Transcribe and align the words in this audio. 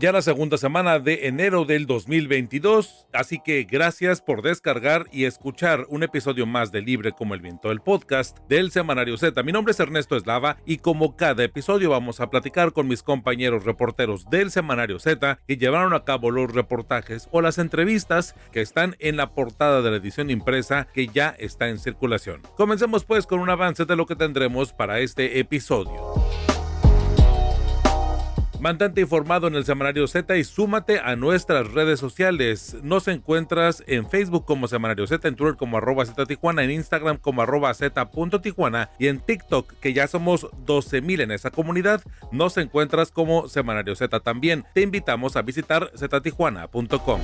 ya 0.00 0.12
la 0.12 0.22
segunda 0.22 0.56
semana 0.56 0.98
de 0.98 1.26
enero 1.26 1.66
del 1.66 1.86
2022, 1.86 3.06
así 3.12 3.38
que 3.38 3.64
gracias 3.64 4.22
por 4.22 4.40
descargar 4.40 5.04
y 5.12 5.26
escuchar 5.26 5.84
un 5.90 6.02
episodio 6.02 6.46
más 6.46 6.72
de 6.72 6.80
Libre 6.80 7.12
como 7.12 7.34
el 7.34 7.42
viento, 7.42 7.70
el 7.70 7.82
podcast 7.82 8.38
del 8.48 8.70
Semanario 8.70 9.18
Z. 9.18 9.42
Mi 9.42 9.52
nombre 9.52 9.72
es 9.72 9.80
Ernesto 9.80 10.16
Eslava 10.16 10.56
y 10.64 10.78
como 10.78 11.16
cada 11.16 11.44
episodio 11.44 11.90
vamos 11.90 12.20
a 12.20 12.30
platicar 12.30 12.72
con 12.72 12.88
mis 12.88 13.02
compañeros 13.02 13.64
reporteros 13.64 14.24
del 14.30 14.50
Semanario 14.50 14.98
Z 14.98 15.38
que 15.46 15.58
llevaron 15.58 15.92
a 15.92 16.04
cabo 16.04 16.30
los 16.30 16.50
reportajes 16.50 17.28
o 17.30 17.42
las 17.42 17.58
entrevistas 17.58 18.34
que 18.52 18.62
están 18.62 18.96
en 19.00 19.18
la 19.18 19.34
portada 19.34 19.82
de 19.82 19.90
la 19.90 19.98
edición 19.98 20.30
impresa 20.30 20.88
que 20.94 21.08
ya 21.08 21.36
está 21.38 21.68
en 21.68 21.78
circulación. 21.78 22.40
Comencemos 22.56 23.04
pues 23.04 23.26
con 23.26 23.38
un 23.40 23.50
avance 23.50 23.84
de 23.84 23.96
lo 23.96 24.06
que 24.06 24.16
tendremos 24.16 24.72
para 24.72 25.00
este 25.00 25.40
episodio. 25.40 26.49
Mantente 28.60 29.00
informado 29.00 29.46
en 29.46 29.54
el 29.54 29.64
Semanario 29.64 30.06
Z 30.06 30.36
y 30.36 30.44
súmate 30.44 31.00
a 31.00 31.16
nuestras 31.16 31.72
redes 31.72 31.98
sociales. 31.98 32.76
Nos 32.82 33.08
encuentras 33.08 33.82
en 33.86 34.08
Facebook 34.10 34.44
como 34.44 34.68
Semanario 34.68 35.06
Z, 35.06 35.26
en 35.26 35.34
Twitter 35.34 35.56
como 35.56 35.78
arroba 35.78 36.04
Z 36.04 36.26
Tijuana, 36.26 36.62
en 36.62 36.72
Instagram 36.72 37.16
como 37.16 37.40
arroba 37.40 37.72
Z 37.72 38.10
Tijuana 38.42 38.90
y 38.98 39.06
en 39.06 39.20
TikTok, 39.20 39.72
que 39.80 39.94
ya 39.94 40.06
somos 40.06 40.46
12.000 40.66 41.22
en 41.22 41.30
esa 41.30 41.50
comunidad, 41.50 42.02
nos 42.32 42.58
encuentras 42.58 43.10
como 43.10 43.48
Semanario 43.48 43.96
Z 43.96 44.20
también. 44.20 44.66
Te 44.74 44.82
invitamos 44.82 45.36
a 45.36 45.42
visitar 45.42 45.90
ztijuana.com. 45.96 47.20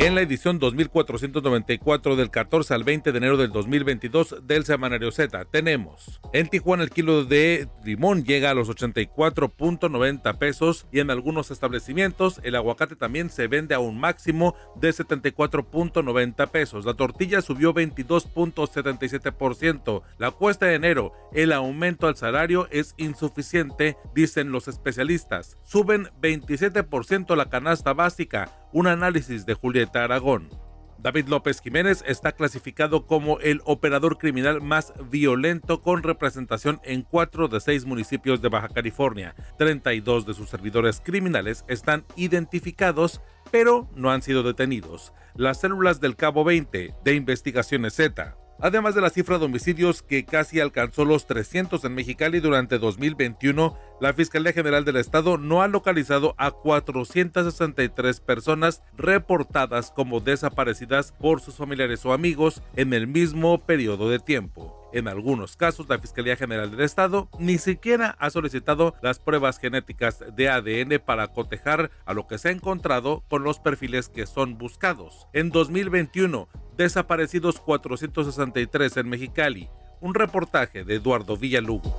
En 0.00 0.14
la 0.14 0.20
edición 0.20 0.60
2494 0.60 2.14
del 2.14 2.30
14 2.30 2.72
al 2.72 2.84
20 2.84 3.10
de 3.10 3.18
enero 3.18 3.36
del 3.36 3.50
2022 3.50 4.46
del 4.46 4.64
Semanario 4.64 5.10
Z 5.10 5.44
tenemos 5.46 6.20
en 6.32 6.46
Tijuana 6.46 6.84
el 6.84 6.90
kilo 6.90 7.24
de 7.24 7.68
limón 7.84 8.22
llega 8.22 8.50
a 8.50 8.54
los 8.54 8.68
84.90 8.68 10.38
pesos 10.38 10.86
y 10.92 11.00
en 11.00 11.10
algunos 11.10 11.50
establecimientos 11.50 12.40
el 12.44 12.54
aguacate 12.54 12.94
también 12.94 13.28
se 13.28 13.48
vende 13.48 13.74
a 13.74 13.80
un 13.80 13.98
máximo 13.98 14.54
de 14.76 14.90
74.90 14.90 16.48
pesos. 16.48 16.84
La 16.84 16.94
tortilla 16.94 17.42
subió 17.42 17.74
22.77%. 17.74 20.02
La 20.18 20.30
cuesta 20.30 20.66
de 20.66 20.76
enero, 20.76 21.12
el 21.32 21.52
aumento 21.52 22.06
al 22.06 22.14
salario 22.14 22.68
es 22.70 22.94
insuficiente, 22.98 23.96
dicen 24.14 24.52
los 24.52 24.68
especialistas. 24.68 25.58
Suben 25.64 26.08
27% 26.20 27.34
la 27.34 27.50
canasta 27.50 27.94
básica 27.94 28.67
un 28.72 28.86
análisis 28.86 29.46
de 29.46 29.54
Julieta 29.54 30.04
Aragón. 30.04 30.50
David 30.98 31.28
López 31.28 31.60
Jiménez 31.60 32.02
está 32.06 32.32
clasificado 32.32 33.06
como 33.06 33.38
el 33.38 33.60
operador 33.64 34.18
criminal 34.18 34.60
más 34.60 34.92
violento 35.10 35.80
con 35.80 36.02
representación 36.02 36.80
en 36.82 37.02
cuatro 37.02 37.46
de 37.46 37.60
seis 37.60 37.84
municipios 37.84 38.42
de 38.42 38.48
Baja 38.48 38.68
California. 38.68 39.36
32 39.58 40.26
de 40.26 40.34
sus 40.34 40.48
servidores 40.48 41.00
criminales 41.00 41.64
están 41.68 42.04
identificados, 42.16 43.20
pero 43.52 43.88
no 43.94 44.10
han 44.10 44.22
sido 44.22 44.42
detenidos. 44.42 45.12
Las 45.34 45.60
células 45.60 46.00
del 46.00 46.16
Cabo 46.16 46.42
20 46.42 46.94
de 47.04 47.14
Investigaciones 47.14 47.94
Z 47.94 48.37
Además 48.60 48.96
de 48.96 49.00
la 49.00 49.10
cifra 49.10 49.38
de 49.38 49.44
homicidios 49.44 50.02
que 50.02 50.24
casi 50.24 50.58
alcanzó 50.58 51.04
los 51.04 51.26
300 51.26 51.84
en 51.84 51.94
Mexicali 51.94 52.40
durante 52.40 52.78
2021, 52.78 53.78
la 54.00 54.12
Fiscalía 54.12 54.52
General 54.52 54.84
del 54.84 54.96
Estado 54.96 55.38
no 55.38 55.62
ha 55.62 55.68
localizado 55.68 56.34
a 56.38 56.50
463 56.50 58.20
personas 58.20 58.82
reportadas 58.96 59.92
como 59.92 60.18
desaparecidas 60.18 61.12
por 61.12 61.40
sus 61.40 61.54
familiares 61.54 62.04
o 62.04 62.12
amigos 62.12 62.60
en 62.74 62.94
el 62.94 63.06
mismo 63.06 63.64
periodo 63.64 64.10
de 64.10 64.18
tiempo. 64.18 64.87
En 64.92 65.06
algunos 65.06 65.56
casos, 65.56 65.86
la 65.88 65.98
Fiscalía 65.98 66.36
General 66.36 66.70
del 66.70 66.80
Estado 66.80 67.28
ni 67.38 67.58
siquiera 67.58 68.16
ha 68.18 68.30
solicitado 68.30 68.94
las 69.02 69.18
pruebas 69.18 69.58
genéticas 69.58 70.24
de 70.34 70.48
ADN 70.48 71.00
para 71.04 71.28
cotejar 71.28 71.90
a 72.06 72.14
lo 72.14 72.26
que 72.26 72.38
se 72.38 72.48
ha 72.48 72.52
encontrado 72.52 73.22
con 73.28 73.44
los 73.44 73.58
perfiles 73.58 74.08
que 74.08 74.26
son 74.26 74.56
buscados. 74.56 75.26
En 75.34 75.50
2021, 75.50 76.48
desaparecidos 76.76 77.60
463 77.60 78.96
en 78.96 79.08
Mexicali. 79.08 79.68
Un 80.00 80.14
reportaje 80.14 80.84
de 80.84 80.94
Eduardo 80.94 81.36
Villalugo. 81.36 81.94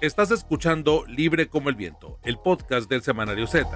Estás 0.00 0.30
escuchando 0.30 1.04
Libre 1.06 1.48
como 1.48 1.68
el 1.68 1.74
Viento, 1.74 2.18
el 2.22 2.38
podcast 2.38 2.88
del 2.88 3.02
Semanario 3.02 3.46
Z. 3.46 3.68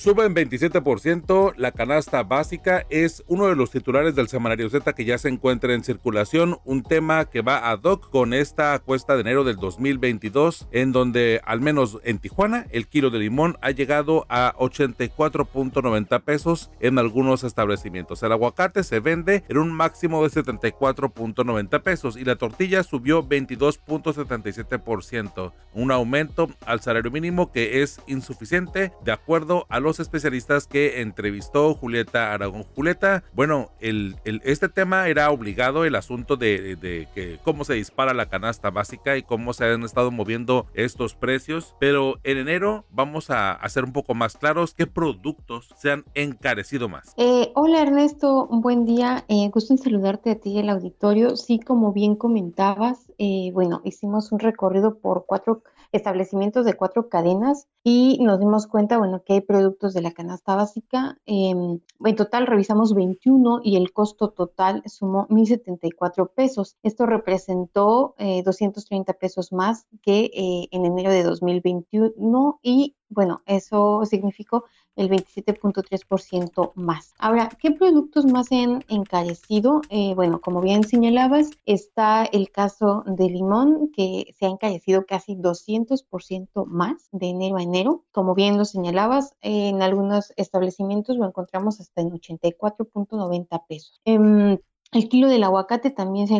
Sube 0.00 0.24
en 0.24 0.34
27%, 0.34 1.52
la 1.58 1.72
canasta 1.72 2.22
básica 2.22 2.86
es 2.88 3.22
uno 3.26 3.48
de 3.48 3.54
los 3.54 3.70
titulares 3.70 4.14
del 4.14 4.28
semanario 4.28 4.70
Z 4.70 4.94
que 4.94 5.04
ya 5.04 5.18
se 5.18 5.28
encuentra 5.28 5.74
en 5.74 5.84
circulación, 5.84 6.58
un 6.64 6.82
tema 6.82 7.26
que 7.26 7.42
va 7.42 7.70
ad 7.70 7.82
hoc 7.82 8.08
con 8.08 8.32
esta 8.32 8.78
cuesta 8.78 9.14
de 9.14 9.20
enero 9.20 9.44
del 9.44 9.56
2022, 9.56 10.68
en 10.72 10.92
donde 10.92 11.42
al 11.44 11.60
menos 11.60 11.98
en 12.02 12.18
Tijuana 12.18 12.66
el 12.70 12.88
kilo 12.88 13.10
de 13.10 13.18
limón 13.18 13.58
ha 13.60 13.72
llegado 13.72 14.24
a 14.30 14.54
84.90 14.54 16.22
pesos 16.22 16.70
en 16.80 16.98
algunos 16.98 17.44
establecimientos. 17.44 18.22
El 18.22 18.32
aguacate 18.32 18.84
se 18.84 19.00
vende 19.00 19.44
en 19.50 19.58
un 19.58 19.70
máximo 19.70 20.26
de 20.26 20.30
74.90 20.30 21.82
pesos 21.82 22.16
y 22.16 22.24
la 22.24 22.36
tortilla 22.36 22.84
subió 22.84 23.28
22.77%, 23.28 25.52
un 25.74 25.92
aumento 25.92 26.48
al 26.64 26.80
salario 26.80 27.10
mínimo 27.10 27.52
que 27.52 27.82
es 27.82 28.00
insuficiente 28.06 28.94
de 29.04 29.12
acuerdo 29.12 29.66
a 29.68 29.78
los 29.78 29.89
especialistas 29.98 30.66
que 30.66 31.00
entrevistó 31.00 31.74
Julieta 31.74 32.32
Aragón. 32.32 32.62
Julieta, 32.62 33.24
bueno, 33.32 33.70
el, 33.80 34.16
este 34.24 34.68
tema 34.68 35.08
era 35.08 35.30
obligado, 35.30 35.84
el 35.84 35.96
asunto 35.96 36.36
de, 36.36 36.76
de, 36.76 37.08
que 37.14 37.38
cómo 37.42 37.64
se 37.64 37.74
dispara 37.74 38.14
la 38.14 38.26
canasta 38.26 38.70
básica 38.70 39.16
y 39.16 39.22
cómo 39.22 39.52
se 39.52 39.64
han 39.64 39.82
estado 39.82 40.10
moviendo 40.10 40.66
estos 40.74 41.14
precios, 41.14 41.74
pero 41.80 42.20
en 42.24 42.38
enero 42.38 42.84
vamos 42.90 43.30
a 43.30 43.52
hacer 43.52 43.84
un 43.84 43.92
poco 43.92 44.14
más 44.14 44.36
claros 44.36 44.74
qué 44.74 44.86
productos 44.86 45.74
se 45.76 45.90
han 45.90 46.04
encarecido 46.14 46.88
más. 46.88 47.14
Eh, 47.16 47.50
hola 47.54 47.82
Ernesto, 47.82 48.46
buen 48.50 48.84
día, 48.84 49.24
eh, 49.28 49.48
gusto 49.52 49.72
en 49.72 49.78
saludarte 49.78 50.30
a 50.30 50.34
ti 50.36 50.50
y 50.50 50.58
el 50.58 50.68
auditorio. 50.68 51.36
Sí, 51.36 51.58
como 51.58 51.92
bien 51.92 52.16
comentabas, 52.16 53.10
eh, 53.18 53.50
bueno, 53.52 53.80
hicimos 53.84 54.32
un 54.32 54.38
recorrido 54.38 54.98
por 54.98 55.24
cuatro 55.26 55.62
establecimientos 55.92 56.64
de 56.64 56.74
cuatro 56.74 57.08
cadenas 57.08 57.66
y 57.82 58.18
nos 58.22 58.38
dimos 58.38 58.66
cuenta, 58.66 58.98
bueno, 58.98 59.22
que 59.24 59.34
hay 59.34 59.40
productos 59.40 59.94
de 59.94 60.02
la 60.02 60.12
canasta 60.12 60.54
básica. 60.54 61.18
Em, 61.26 61.80
en 62.04 62.16
total 62.16 62.46
revisamos 62.46 62.94
21 62.94 63.60
y 63.62 63.76
el 63.76 63.92
costo 63.92 64.30
total 64.30 64.82
sumó 64.86 65.26
1.074 65.28 66.30
pesos. 66.34 66.76
Esto 66.82 67.06
representó 67.06 68.14
230 68.18 69.12
eh, 69.12 69.14
pesos 69.14 69.52
más 69.52 69.86
que 70.02 70.30
eh, 70.34 70.68
en 70.70 70.86
enero 70.86 71.10
de 71.10 71.22
2021 71.22 72.60
y 72.62 72.96
bueno, 73.08 73.42
eso 73.46 74.04
significó 74.04 74.64
el 74.96 75.08
27.3% 75.08 76.72
más. 76.74 77.14
Ahora, 77.18 77.48
¿qué 77.60 77.70
productos 77.70 78.26
más 78.26 78.48
se 78.48 78.62
han 78.62 78.84
encarecido? 78.88 79.80
Eh, 79.90 80.14
bueno, 80.14 80.40
como 80.40 80.60
bien 80.60 80.84
señalabas, 80.84 81.50
está 81.66 82.24
el 82.24 82.50
caso 82.50 83.04
de 83.06 83.28
limón, 83.28 83.90
que 83.94 84.34
se 84.38 84.46
ha 84.46 84.48
encarecido 84.48 85.06
casi 85.06 85.36
200% 85.36 86.66
más 86.66 87.08
de 87.12 87.28
enero 87.28 87.56
a 87.56 87.62
enero. 87.62 88.04
Como 88.12 88.34
bien 88.34 88.58
lo 88.58 88.64
señalabas, 88.64 89.34
en 89.40 89.82
algunos 89.82 90.32
establecimientos 90.36 91.16
lo 91.16 91.26
encontramos 91.26 91.80
hasta 91.80 92.00
en 92.00 92.10
84.90 92.10 93.66
pesos. 93.66 94.00
Em, 94.04 94.58
el 94.92 95.08
kilo 95.08 95.28
del 95.28 95.44
aguacate 95.44 95.90
también 95.90 96.26
se, 96.26 96.34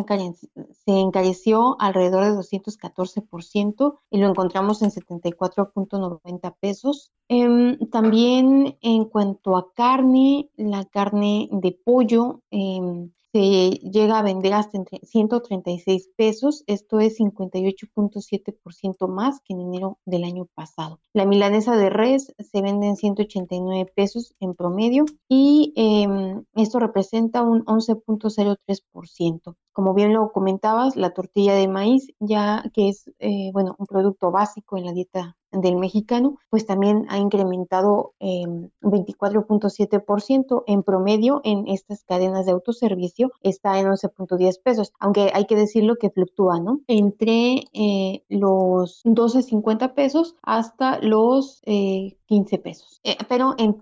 encareció 0.85 1.77
alrededor 1.79 2.25
de 2.25 2.31
214% 2.31 3.99
y 4.09 4.17
lo 4.17 4.27
encontramos 4.27 4.81
en 4.81 4.91
74.90 4.91 6.55
pesos. 6.59 7.11
Em, 7.29 7.77
también 7.89 8.77
en 8.81 9.05
cuanto 9.05 9.55
a 9.55 9.71
carne, 9.73 10.49
la 10.57 10.83
carne 10.83 11.47
de 11.51 11.71
pollo 11.71 12.41
em, 12.51 13.11
se 13.33 13.79
llega 13.79 14.19
a 14.19 14.23
vender 14.23 14.53
hasta 14.53 14.77
entre 14.77 14.99
136 14.99 16.09
pesos, 16.15 16.63
esto 16.67 16.99
es 16.99 17.17
58.7% 17.17 19.07
más 19.07 19.39
que 19.41 19.53
en 19.53 19.61
enero 19.61 19.99
del 20.05 20.25
año 20.25 20.47
pasado. 20.53 20.99
La 21.13 21.25
milanesa 21.25 21.77
de 21.77 21.89
res 21.89 22.33
se 22.37 22.61
vende 22.61 22.87
en 22.87 22.97
189 22.97 23.91
pesos 23.95 24.33
en 24.39 24.53
promedio 24.53 25.05
y 25.29 25.73
em, 25.75 26.43
esto 26.55 26.79
representa 26.79 27.41
un 27.41 27.63
11.03%. 27.65 29.55
Como 29.73 29.93
bien 29.93 30.13
lo 30.13 30.31
comentabas, 30.31 30.95
la 30.95 31.13
tortilla 31.13 31.55
de 31.55 31.67
maíz, 31.67 32.07
ya 32.19 32.63
que 32.73 32.89
es 32.89 33.11
eh, 33.19 33.51
bueno, 33.53 33.75
un 33.77 33.85
producto 33.85 34.31
básico 34.31 34.77
en 34.77 34.85
la 34.85 34.93
dieta 34.93 35.37
del 35.51 35.75
mexicano, 35.75 36.37
pues 36.49 36.65
también 36.65 37.05
ha 37.09 37.17
incrementado 37.17 38.13
24.7% 38.19 40.63
em, 40.65 40.73
en 40.73 40.83
promedio 40.83 41.41
en 41.43 41.67
estas 41.67 42.03
cadenas 42.03 42.45
de 42.45 42.53
autoservicio, 42.53 43.31
está 43.41 43.79
en 43.79 43.87
11.10 43.87 44.61
pesos, 44.63 44.93
aunque 44.99 45.31
hay 45.33 45.45
que 45.45 45.55
decirlo 45.55 45.97
que 45.97 46.09
fluctúa, 46.09 46.59
¿no? 46.59 46.81
Entre 46.87 47.65
eh, 47.73 48.23
los 48.29 49.03
12.50 49.03 49.93
pesos 49.93 50.35
hasta 50.41 50.99
los 50.99 51.61
15 51.65 52.15
eh, 52.29 52.59
pesos. 52.59 53.01
Eh, 53.03 53.17
pero 53.27 53.55
en, 53.57 53.75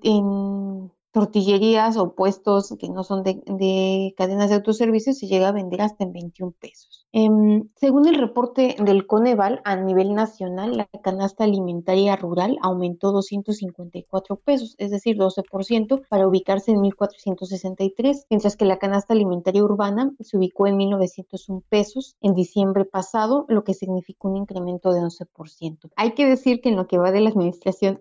tortillerías 1.11 1.97
o 1.97 2.15
puestos 2.15 2.75
que 2.79 2.89
no 2.89 3.03
son 3.03 3.23
de, 3.23 4.13
cadenas 4.17 4.49
de 4.49 4.55
autoservicios 4.55 5.17
se 5.17 5.27
llega 5.27 5.49
a 5.49 5.51
vender 5.51 5.81
hasta 5.81 6.03
en 6.03 6.13
21 6.13 6.51
pesos. 6.53 6.98
Em, 7.11 7.67
según 7.75 8.07
el 8.07 8.15
reporte 8.15 8.75
del 8.77 9.07
Coneval, 9.07 9.61
a 9.63 9.75
nivel 9.75 10.13
nacional, 10.13 10.77
la 10.77 10.85
canasta 11.01 11.43
alimentaria 11.43 12.15
rural 12.15 12.59
aumentó 12.61 13.11
254 13.11 14.35
pesos, 14.35 14.75
es 14.77 14.91
decir, 14.91 15.17
12%, 15.17 16.03
para 16.07 16.27
ubicarse 16.27 16.71
en 16.71 16.77
1.463, 16.77 18.25
mientras 18.29 18.55
que 18.55 18.65
la 18.65 18.77
canasta 18.77 19.13
alimentaria 19.13 19.63
urbana 19.63 20.13
se 20.19 20.37
ubicó 20.37 20.67
en 20.67 20.77
1.901 20.77 21.63
pesos 21.67 22.15
en 22.21 22.35
diciembre 22.35 22.85
pasado, 22.85 23.45
lo 23.47 23.63
que 23.63 23.73
significó 23.73 24.29
un 24.29 24.37
incremento 24.37 24.91
de 24.93 25.01
11%. 25.01 25.89
Hay 25.95 26.11
que 26.11 26.27
decir 26.27 26.61
que 26.61 26.69
en 26.69 26.75
lo 26.75 26.87
que 26.87 26.99
va 26.99 27.11
de 27.11 27.21
la 27.21 27.29
administración, 27.29 27.97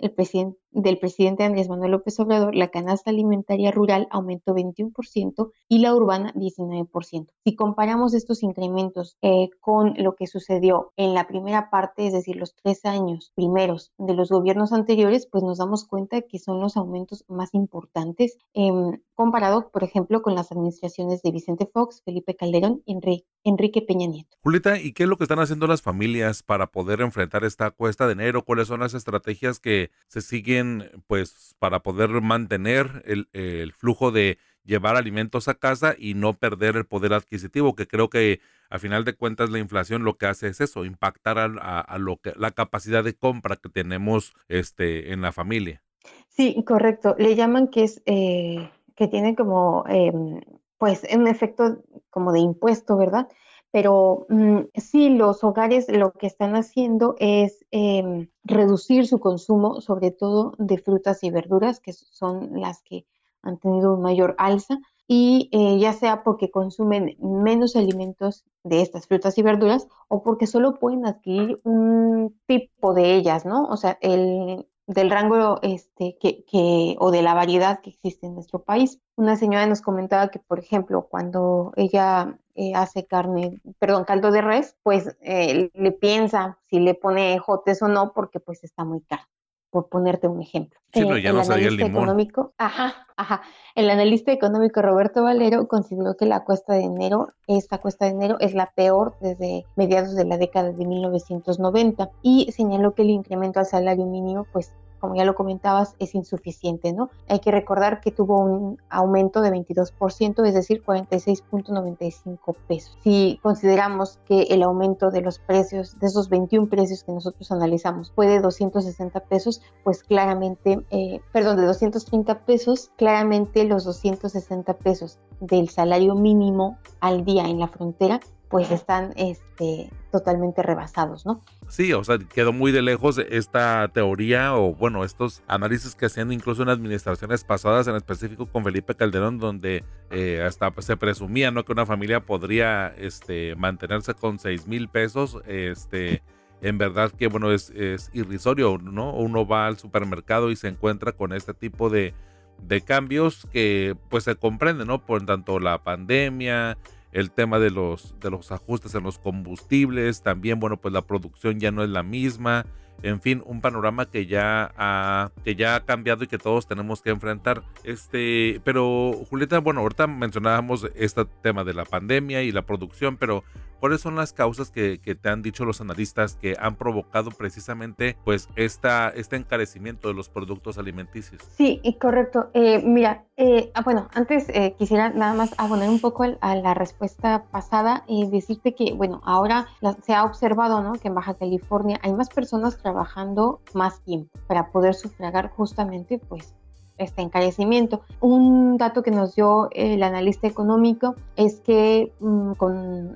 del 0.71 0.99
presidente 0.99 1.45
Andrés 1.45 1.71
Manuel 1.71 1.93
López 1.93 2.21
Obrador, 2.21 2.55
la 2.55 2.69
canasta 2.69 3.11
alimentaria 3.11 3.71
rural 3.71 4.07
aumentó 4.11 4.55
21% 4.55 5.51
y 5.67 5.79
la 5.79 5.95
urbana 5.95 6.33
19%. 6.35 7.29
Si 7.45 7.57
comparamos 7.57 8.13
estos 8.13 8.43
incrementos 8.43 8.98
eh, 9.23 9.49
con 9.61 9.95
lo 9.97 10.15
que 10.15 10.27
sucedió 10.27 10.93
en 10.97 11.15
la 11.15 11.27
primera 11.27 11.71
parte, 11.71 12.07
es 12.07 12.13
decir, 12.13 12.37
los 12.37 12.55
tres 12.55 12.85
años 12.85 13.33
primeros 13.35 13.93
de 13.99 14.15
los 14.15 14.31
gobiernos 14.31 14.73
anteriores, 14.73 15.27
pues 15.27 15.45
nos 15.45 15.59
damos 15.59 15.87
cuenta 15.87 16.23
que 16.23 16.39
son 16.39 16.61
los 16.61 16.77
aumentos 16.77 17.25
más 17.29 17.55
importantes 17.55 18.39
em, 18.55 19.01
comparado, 19.15 19.71
por 19.71 19.85
ejemplo, 19.85 20.23
con 20.23 20.35
las 20.35 20.53
administraciones 20.53 21.23
de 21.23 21.33
Vicente 21.33 21.69
Fox, 21.73 22.03
Felipe 22.05 22.37
Calderón 22.37 22.83
y 22.85 22.99
Enrique 23.45 23.83
Peña 23.83 24.07
Nieto. 24.07 24.37
Julieta, 24.43 24.81
¿y 24.81 24.93
qué 24.93 25.05
es 25.05 25.09
lo 25.09 25.17
que 25.17 25.25
están 25.25 25.41
haciendo 25.41 25.67
las 25.67 25.83
familias 25.83 26.43
para 26.43 26.69
poder 26.69 27.01
enfrentar 27.01 27.45
esta 27.45 27.71
cuesta 27.71 28.07
de 28.07 28.13
enero? 28.13 28.45
¿Cuáles 28.45 28.69
son 28.69 28.81
las 28.81 28.95
estrategias 28.95 29.61
que 29.61 29.91
se 30.09 30.21
siguen, 30.21 31.03
pues, 31.07 31.55
para 31.59 31.83
poder 31.83 32.11
mantener 32.21 33.03
el 33.33 33.73
flujo 33.73 34.11
de 34.11 34.39
llevar 34.69 34.97
alimentos 34.97 35.49
a 35.49 35.55
casa 35.55 35.95
y 35.99 36.15
no 36.15 36.35
perder 36.35 36.77
el 36.77 36.87
poder 36.87 37.15
adquisitivo, 37.15 37.75
que 37.75 37.89
creo 37.89 38.11
que 38.11 38.41
a 38.71 38.79
final 38.79 39.05
de 39.05 39.15
cuentas 39.15 39.51
la 39.51 39.59
inflación 39.59 40.05
lo 40.05 40.19
que 40.19 40.27
hace 40.27 40.49
es 40.49 40.61
eso, 40.61 40.85
impactar 40.85 41.39
a, 41.39 41.99
lo 41.99 42.19
que 42.19 42.33
la 42.37 42.51
capacidad 42.51 43.03
de 43.03 43.15
compra 43.15 43.57
que 43.57 43.71
tenemos 43.71 44.35
este 44.49 45.13
en 45.13 45.23
la 45.23 45.33
familia. 45.33 45.83
Sí, 46.29 46.63
correcto. 46.65 47.17
Le 47.19 47.35
llaman 47.35 47.69
que 47.69 47.85
es 47.85 48.03
eh, 48.05 48.71
que 48.95 49.09
tiene 49.09 49.35
como, 49.35 49.85
em, 49.89 50.41
pues, 50.77 51.03
un 51.15 51.27
efecto 51.27 51.83
como 52.11 52.33
de 52.33 52.41
impuesto, 52.41 52.97
¿verdad? 52.97 53.27
Pero 53.71 54.27
mm, 54.29 54.61
sí, 54.75 55.11
los 55.11 55.45
hogares 55.45 55.89
lo 55.89 56.13
que 56.13 56.27
están 56.27 56.55
haciendo 56.57 57.17
es 57.19 57.65
em, 57.71 58.29
reducir 58.45 59.07
su 59.07 59.19
consumo, 59.19 59.81
sobre 59.81 60.11
todo 60.11 60.55
de 60.59 60.79
frutas 60.79 61.25
y 61.25 61.31
verduras, 61.31 61.81
que 61.81 61.93
son 61.93 62.61
las 62.61 62.83
que 62.83 63.07
han 63.43 63.59
tenido 63.59 63.95
un 63.95 64.03
mayor 64.03 64.35
alza, 64.39 64.79
y 65.11 65.49
eh, 65.53 65.79
ya 65.79 65.95
sea 65.95 66.23
porque 66.23 66.51
consumen 66.51 67.17
menos 67.19 67.77
alimentos 67.77 68.45
de 68.63 68.83
estas 68.83 69.07
frutas 69.07 69.39
y 69.39 69.43
verduras 69.43 69.89
o 70.09 70.23
porque 70.23 70.47
solo 70.47 70.75
pueden 70.75 71.07
adquirir 71.07 71.59
un 71.65 72.39
tipo 72.47 72.93
de 72.93 73.15
ellas, 73.15 73.47
¿no? 73.47 73.65
O 73.69 73.79
sea, 73.79 73.97
el, 74.03 74.67
del 74.87 75.11
rango 75.11 75.61
este, 75.63 76.19
que, 76.21 76.45
que, 76.45 76.97
o 76.99 77.11
de 77.11 77.23
la 77.23 77.33
variedad 77.33 77.81
que 77.81 77.91
existe 77.91 78.27
en 78.27 78.35
nuestro 78.35 78.63
país. 78.63 79.01
Una 79.17 79.37
señora 79.37 79.67
nos 79.67 79.81
comentaba 79.81 80.29
que, 80.29 80.41
por 80.41 80.59
ejemplo, 80.59 81.09
cuando 81.11 81.73
ella 81.77 82.39
eh, 82.55 82.73
hace 82.75 83.07
carne, 83.07 83.61
perdón, 83.79 84.05
caldo 84.05 84.31
de 84.31 84.43
res, 84.43 84.77
pues 84.83 85.17
eh, 85.21 85.71
le 85.73 85.93
piensa 85.93 86.59
si 86.69 86.81
le 86.81 86.95
pone 86.95 87.39
jotes 87.39 87.83
o 87.83 87.89
no, 87.89 88.13
porque 88.13 88.41
pues 88.41 88.63
está 88.63 88.85
muy 88.85 89.01
caro, 89.01 89.23
por 89.71 89.89
ponerte 89.89 90.29
un 90.29 90.41
ejemplo. 90.41 90.79
Sí, 90.93 91.05
pero 91.05 91.19
ya 91.19 91.31
el 91.31 91.37
no 91.37 91.45
sabía 91.45 91.69
el 91.69 91.77
limón. 91.77 92.05
Económico, 92.05 92.53
ajá, 92.57 93.07
ajá. 93.17 93.43
El 93.75 93.91
analista 93.91 94.33
económico 94.33 94.81
Roberto 94.81 95.23
Valero 95.23 95.69
consideró 95.69 96.17
que 96.17 96.27
la 96.27 96.45
cuesta 96.45 96.75
de 96.75 96.85
enero, 96.85 97.29
esta 97.47 97.79
cuesta 97.79 98.07
de 98.07 98.13
enero, 98.13 98.37
es 98.41 98.55
la 98.55 98.73
peor 98.75 99.17
desde 99.21 99.65
mediados 99.77 100.15
de 100.15 100.25
la 100.25 100.39
década 100.39 100.73
de 100.73 100.87
1990 100.87 102.11
y 102.23 102.51
señaló 102.53 102.95
que 102.95 103.03
el 103.03 103.11
incremento 103.11 103.61
al 103.61 103.67
salario 103.67 104.07
mínimo, 104.07 104.47
pues 104.53 104.73
como 105.01 105.15
ya 105.15 105.25
lo 105.25 105.35
comentabas, 105.35 105.95
es 105.99 106.15
insuficiente, 106.15 106.93
¿no? 106.93 107.11
Hay 107.29 107.41
que 107.41 107.51
recordar 107.51 108.01
que 108.01 108.11
tuvo 108.11 108.39
un 108.41 108.79
aumento 108.91 109.41
de 109.41 109.51
22%, 109.51 110.47
es 110.47 110.55
decir, 110.55 110.83
46.95 110.85 112.57
pesos. 112.67 112.97
Si 113.03 113.39
consideramos 113.43 114.19
que 114.27 114.43
el 114.43 114.63
aumento 114.63 115.11
de 115.11 115.21
los 115.21 115.39
precios, 115.39 115.99
de 115.99 116.07
esos 116.07 116.29
21 116.29 116.69
precios 116.69 117.05
que 117.05 117.13
nosotros 117.13 117.51
analizamos, 117.53 118.13
fue 118.13 118.27
de 118.27 118.41
260 118.41 119.21
pesos, 119.21 119.63
pues 119.85 120.03
claramente, 120.03 120.85
eh, 120.91 121.21
perdón, 121.33 121.57
de 121.57 121.67
230 121.67 122.41
pesos, 122.41 122.91
claramente 122.97 123.65
los 123.65 123.85
260 123.85 124.75
pesos 124.75 125.19
del 125.41 125.69
salario 125.69 126.15
mínimo 126.15 126.79
al 127.01 127.25
día 127.25 127.45
en 127.45 127.61
la 127.61 127.69
frontera 127.69 128.21
pues 128.49 128.71
están 128.71 129.13
este, 129.17 129.91
totalmente 130.11 130.63
rebasados, 130.63 131.27
¿no? 131.27 131.43
Sí, 131.69 131.93
o 131.93 132.03
sea, 132.03 132.19
quedó 132.19 132.53
muy 132.53 132.73
de 132.73 132.81
lejos 132.81 133.19
esta 133.19 133.89
teoría 133.93 134.57
o 134.57 134.75
bueno, 134.75 135.05
estos 135.05 135.43
análisis 135.47 135.95
que 135.95 136.07
hacían 136.07 136.33
incluso 136.33 136.63
en 136.63 136.71
administraciones 136.71 137.45
pasadas, 137.45 137.87
en 137.89 137.97
específico 137.97 138.47
con 138.47 138.65
Felipe 138.65 138.95
Calderón, 138.95 139.39
donde 139.39 139.85
eh, 140.11 140.43
hasta 140.47 140.73
se 140.79 140.97
presumía, 140.97 141.51
¿no? 141.51 141.65
Que 141.65 141.73
una 141.73 141.85
familia 141.85 142.21
podría 142.21 142.89
este, 142.89 143.55
mantenerse 143.57 144.15
con 144.15 144.39
6 144.39 144.67
mil 144.67 144.89
pesos, 144.89 145.39
este... 145.47 146.23
En 146.61 146.77
verdad 146.77 147.13
que, 147.13 147.29
bueno, 147.29 147.53
es, 147.53 147.71
irrisorio, 148.13 148.79
¿no? 148.79 149.13
Uno 149.13 149.47
va 149.47 149.69
al 149.69 149.79
supermercado 149.79 150.51
y 150.51 150.57
se 150.57 150.67
encuentra 150.67 151.13
con 151.13 151.33
este 151.33 151.55
tipo 151.55 151.89
de, 151.89 152.15
de 152.61 152.81
cambios 152.81 153.47
que 153.53 153.97
pues 154.09 154.25
se 154.25 154.35
comprende, 154.35 154.85
¿no? 154.85 155.07
Por 155.07 155.25
tanto 155.25 155.61
la 155.61 155.85
pandemia, 155.85 156.77
el 157.13 157.31
tema 157.31 157.59
de 157.59 157.71
los, 157.71 158.15
de 158.21 158.31
los 158.31 158.53
ajustes 158.53 158.95
en 158.95 159.03
los 159.03 159.19
combustibles, 159.19 160.23
también, 160.23 160.61
bueno, 160.61 160.77
pues 160.77 160.93
la 160.93 161.03
producción 161.03 161.61
ya 161.61 161.71
no 161.71 161.83
es 161.83 161.89
la 161.91 162.03
misma, 162.03 162.67
en 163.03 163.21
fin, 163.21 163.43
un 163.47 163.61
panorama 163.61 164.07
que 164.07 164.27
ya 164.27 164.73
ha, 164.77 165.31
que 165.45 165.55
ya 165.55 165.77
ha 165.77 165.85
cambiado 165.85 166.25
y 166.25 166.27
que 166.27 166.39
todos 166.39 166.67
tenemos 166.67 167.01
que 167.01 167.11
enfrentar. 167.11 167.63
Este, 167.85 168.61
pero 168.65 169.13
Julieta, 169.31 169.59
bueno, 169.61 169.81
ahorita 169.81 170.07
mencionábamos 170.07 170.89
este 170.97 171.25
tema 171.43 171.65
de 171.65 171.75
la 171.75 171.85
pandemia 171.85 172.43
y 172.43 172.51
la 172.51 172.63
producción, 172.63 173.17
pero 173.17 173.45
¿cuáles 173.81 174.01
son 174.01 174.17
las 174.17 174.33
causas 174.33 174.71
que, 174.71 174.99
te 174.99 175.29
han 175.29 175.43
dicho 175.43 175.65
los 175.65 175.81
analistas 175.81 176.37
que 176.37 176.57
han 176.59 176.77
provocado 176.77 177.31
precisamente 177.31 178.17
pues 178.25 178.49
esta, 178.57 179.09
este 179.11 179.37
encarecimiento 179.37 180.09
de 180.09 180.15
los 180.15 180.29
productos 180.29 180.79
alimenticios? 180.79 181.43
Sí, 181.57 181.81
correcto. 182.01 182.51
Eh, 182.55 182.83
mira, 182.85 183.25
eh, 183.37 183.71
ah, 183.75 183.83
bueno, 183.83 184.09
antes 184.15 184.49
eh, 184.49 184.75
quisiera 184.79 185.11
nada 185.11 185.35
más 185.35 185.55
abonar 185.59 185.89
un 185.89 186.01
poco 186.01 186.25
a 186.41 186.55
la 186.57 186.75
respuesta 186.75 187.45
pasada 187.51 188.05
y 188.07 188.29
decirte 188.29 188.75
que, 188.75 188.93
bueno, 188.95 189.21
ahora 189.25 189.69
se 190.03 190.15
ha 190.15 190.25
observado, 190.25 190.83
¿no? 190.83 190.93
Que 190.95 191.09
en 191.09 191.15
Baja 191.15 191.35
California 191.35 191.99
hay 192.03 192.13
más 192.13 192.29
personas 192.29 192.79
trabajando 192.79 193.61
más 193.75 194.03
tiempo 194.03 194.31
para 194.47 194.71
poder 194.71 194.95
sufragar 194.95 195.51
justamente 195.51 196.19
pues 196.19 196.55
este 196.99 197.23
encarecimiento. 197.23 198.03
Un 198.21 198.77
dato 198.77 199.03
que 199.03 199.11
nos 199.11 199.35
dio 199.35 199.69
el 199.73 200.03
analista 200.03 200.47
económico 200.47 201.15
es 201.37 201.61
que 201.61 202.13
mm, 202.21 202.53
con, 202.53 203.15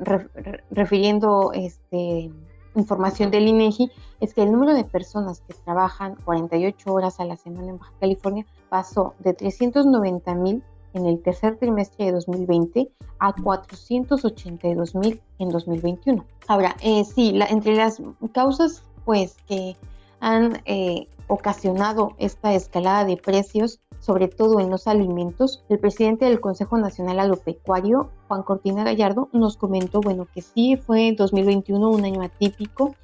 refiriendo 0.70 1.52
este, 1.52 2.30
información 2.74 3.30
del 3.30 3.48
INEGI 3.48 3.90
es 4.20 4.34
que 4.34 4.42
el 4.42 4.52
número 4.52 4.74
de 4.74 4.84
personas 4.84 5.40
que 5.40 5.54
trabajan 5.54 6.16
48 6.24 6.92
horas 6.92 7.20
a 7.20 7.24
la 7.24 7.36
semana 7.36 7.70
en 7.70 7.78
Baja 7.78 7.92
California 8.00 8.46
pasó 8.68 9.14
de 9.18 9.34
390 9.34 10.34
mil 10.34 10.62
en 10.94 11.06
el 11.06 11.22
tercer 11.22 11.56
trimestre 11.56 12.06
de 12.06 12.12
2020 12.12 12.90
a 13.18 13.32
482 13.32 14.94
mil 14.94 15.20
en 15.38 15.48
2021. 15.48 16.24
Ahora, 16.48 16.76
eh, 16.82 17.04
sí, 17.04 17.32
la, 17.32 17.46
entre 17.46 17.74
las 17.76 18.00
causas 18.32 18.82
pues 19.04 19.36
que 19.48 19.76
han 20.20 20.62
eh, 20.64 21.08
ocasionado 21.32 22.12
esta 22.18 22.52
escalada 22.52 23.06
de 23.06 23.16
precios, 23.16 23.80
sobre 24.00 24.28
todo 24.28 24.60
en 24.60 24.68
los 24.68 24.86
alimentos. 24.86 25.64
El 25.70 25.78
presidente 25.78 26.26
del 26.26 26.40
Consejo 26.40 26.76
Nacional 26.76 27.20
Agropecuario, 27.20 28.10
Juan 28.28 28.42
Cortina 28.42 28.84
Gallardo, 28.84 29.30
nos 29.32 29.56
comentó, 29.56 30.02
bueno, 30.02 30.26
que 30.34 30.42
sí 30.42 30.76
fue 30.76 31.14
2021 31.16 31.88
un 31.88 32.04
año 32.04 32.22
atípico. 32.22 32.94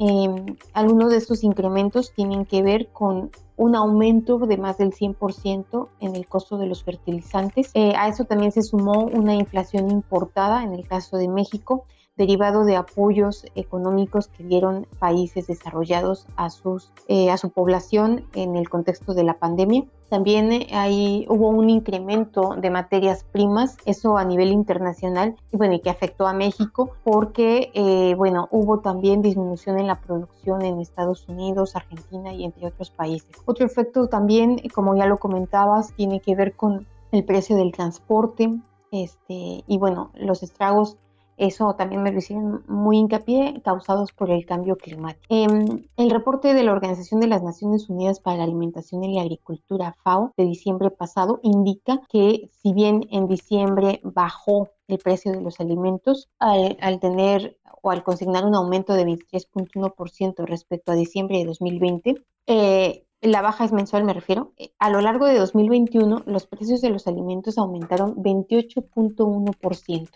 Em, 0.00 0.56
algunos 0.72 1.10
de 1.10 1.18
estos 1.18 1.44
incrementos 1.44 2.12
tienen 2.12 2.46
que 2.46 2.62
ver 2.62 2.88
con 2.88 3.30
un 3.56 3.76
aumento 3.76 4.38
de 4.38 4.56
más 4.56 4.78
del 4.78 4.92
100% 4.92 5.88
en 6.00 6.16
el 6.16 6.26
costo 6.26 6.58
de 6.58 6.66
los 6.66 6.82
fertilizantes. 6.82 7.70
Eh, 7.74 7.92
a 7.96 8.08
eso 8.08 8.24
también 8.24 8.50
se 8.50 8.62
sumó 8.62 9.04
una 9.04 9.34
inflación 9.34 9.88
importada 9.90 10.64
en 10.64 10.72
el 10.72 10.86
caso 10.86 11.16
de 11.16 11.28
México 11.28 11.84
derivado 12.18 12.64
de 12.64 12.76
apoyos 12.76 13.46
económicos 13.54 14.28
que 14.28 14.42
dieron 14.42 14.86
países 14.98 15.46
desarrollados 15.46 16.26
a, 16.36 16.50
sus, 16.50 16.92
eh, 17.06 17.34
su 17.38 17.50
población 17.50 18.24
en 18.34 18.56
el 18.56 18.68
contexto 18.68 19.14
de 19.14 19.22
la 19.22 19.38
pandemia. 19.38 19.84
También 20.10 20.66
hay, 20.72 21.26
hubo 21.28 21.48
un 21.48 21.70
incremento 21.70 22.56
de 22.56 22.70
materias 22.70 23.24
primas, 23.30 23.76
eso 23.84 24.18
a 24.18 24.24
nivel 24.24 24.52
internacional, 24.52 25.36
y 25.52 25.56
bueno, 25.56 25.74
y 25.74 25.80
que 25.80 25.90
afectó 25.90 26.26
a 26.26 26.32
México 26.32 26.90
porque, 27.04 27.70
eh, 27.74 28.14
bueno, 28.16 28.48
hubo 28.50 28.80
también 28.80 29.22
disminución 29.22 29.78
en 29.78 29.86
la 29.86 30.00
producción 30.00 30.62
en 30.62 30.80
Estados 30.80 31.28
Unidos, 31.28 31.76
Argentina 31.76 32.32
y 32.32 32.44
entre 32.44 32.66
otros 32.66 32.90
países. 32.90 33.30
Otro 33.44 33.64
efecto 33.64 34.08
también, 34.08 34.60
como 34.74 34.96
ya 34.96 35.06
lo 35.06 35.18
comentabas, 35.18 35.92
tiene 35.94 36.20
que 36.20 36.34
ver 36.34 36.56
con 36.56 36.86
el 37.12 37.24
precio 37.24 37.56
del 37.56 37.72
transporte, 37.72 38.50
este, 38.90 39.62
y 39.66 39.78
bueno, 39.78 40.10
los 40.14 40.42
estragos 40.42 40.96
eso 41.38 41.74
también 41.74 42.02
me 42.02 42.12
lo 42.12 42.18
hicieron 42.18 42.64
muy 42.66 42.98
hincapié, 42.98 43.62
causados 43.64 44.12
por 44.12 44.30
el 44.30 44.44
cambio 44.44 44.76
climático. 44.76 45.24
Em, 45.28 45.86
el 45.96 46.10
reporte 46.10 46.52
de 46.52 46.62
la 46.64 46.72
Organización 46.72 47.20
de 47.20 47.28
las 47.28 47.42
Naciones 47.42 47.88
Unidas 47.88 48.20
para 48.20 48.38
la 48.38 48.44
Alimentación 48.44 49.04
y 49.04 49.14
la 49.14 49.22
Agricultura, 49.22 49.96
FAO, 50.02 50.32
de 50.36 50.44
diciembre 50.44 50.90
pasado, 50.90 51.40
indica 51.42 52.00
que 52.08 52.50
si 52.60 52.72
bien 52.72 53.06
en 53.10 53.28
diciembre 53.28 54.00
bajó 54.02 54.70
el 54.88 54.98
precio 54.98 55.32
de 55.32 55.40
los 55.40 55.60
alimentos, 55.60 56.28
al, 56.38 57.00
tener 57.00 57.58
o 57.82 57.90
al 57.90 58.02
consignar 58.02 58.44
un 58.44 58.54
aumento 58.54 58.94
de 58.94 59.04
23.1% 59.06 60.44
respecto 60.44 60.92
a 60.92 60.96
diciembre 60.96 61.38
de 61.38 61.44
2020, 61.44 62.14
eh, 62.46 63.04
la 63.20 63.42
baja 63.42 63.64
es 63.64 63.72
mensual, 63.72 64.04
me 64.04 64.12
refiero. 64.12 64.52
Eh, 64.56 64.72
a 64.78 64.90
lo 64.90 65.00
largo 65.00 65.26
de 65.26 65.38
2021, 65.38 66.22
los 66.26 66.46
precios 66.46 66.80
de 66.80 66.90
los 66.90 67.06
alimentos 67.06 67.58
aumentaron 67.58 68.16
28.1% 68.16 70.08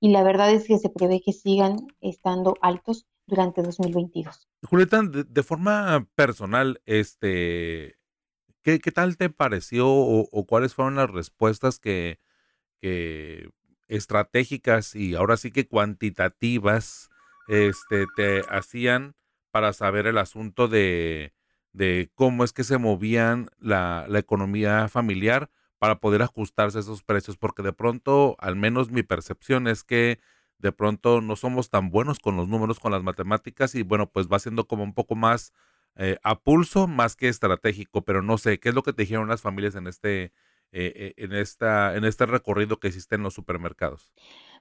y 0.00 0.10
la 0.10 0.22
verdad 0.22 0.52
es 0.52 0.66
que 0.66 0.78
se 0.78 0.90
prevé 0.90 1.20
que 1.24 1.32
sigan 1.32 1.76
estando 2.00 2.54
altos 2.60 3.06
durante 3.26 3.62
2022. 3.62 4.48
Julieta, 4.62 5.02
de, 5.02 5.42
forma 5.42 6.06
personal, 6.14 6.80
este, 6.84 7.96
¿qué, 8.62 8.78
¿qué, 8.78 8.92
tal 8.92 9.16
te 9.16 9.30
pareció 9.30 9.88
o, 9.88 10.46
cuáles 10.46 10.74
fueron 10.74 10.96
las 10.96 11.10
respuestas 11.10 11.78
que, 11.78 12.18
estratégicas 13.88 14.94
y 14.94 15.16
ahora 15.16 15.36
sí 15.36 15.50
que 15.50 15.66
cuantitativas 15.66 17.08
este, 17.48 18.06
te 18.14 18.42
hacían 18.48 19.16
para 19.50 19.72
saber 19.72 20.06
el 20.06 20.18
asunto 20.18 20.68
de, 20.68 21.32
cómo 22.14 22.44
es 22.44 22.52
que 22.52 22.62
se 22.62 22.78
movían 22.78 23.50
la 23.58 24.06
economía 24.14 24.88
familiar? 24.88 25.50
Para 25.78 26.00
poder 26.00 26.22
ajustarse 26.22 26.78
a 26.78 26.80
esos 26.80 27.02
precios, 27.02 27.36
porque 27.36 27.62
de 27.62 27.72
pronto, 27.72 28.36
al 28.38 28.56
menos 28.56 28.90
mi 28.90 29.02
percepción 29.02 29.68
es 29.68 29.84
que 29.84 30.20
de 30.58 30.72
pronto 30.72 31.20
no 31.20 31.36
somos 31.36 31.68
tan 31.70 31.90
buenos 31.90 32.18
con 32.18 32.36
los 32.36 32.48
números, 32.48 32.80
con 32.80 32.92
las 32.92 33.02
matemáticas, 33.02 33.74
y 33.74 33.82
bueno, 33.82 34.08
pues 34.08 34.28
va 34.28 34.38
siendo 34.38 34.66
como 34.66 34.84
un 34.84 34.94
poco 34.94 35.14
más 35.14 35.52
eh, 35.96 36.18
a 36.22 36.38
pulso, 36.38 36.86
más 36.86 37.16
que 37.16 37.28
estratégico, 37.28 38.02
pero 38.02 38.22
no 38.22 38.38
sé, 38.38 38.58
¿qué 38.58 38.70
es 38.70 38.74
lo 38.74 38.82
que 38.82 38.92
te 38.92 39.02
dijeron 39.02 39.28
las 39.28 39.42
familias 39.42 39.74
en 39.74 39.86
este, 39.86 40.32
eh, 40.72 41.14
en 41.16 41.32
esta, 41.32 41.96
en 41.96 42.04
este 42.04 42.26
recorrido 42.26 42.78
que 42.78 42.88
hiciste 42.88 43.14
en 43.14 43.22
los 43.22 43.34
supermercados? 43.34 44.12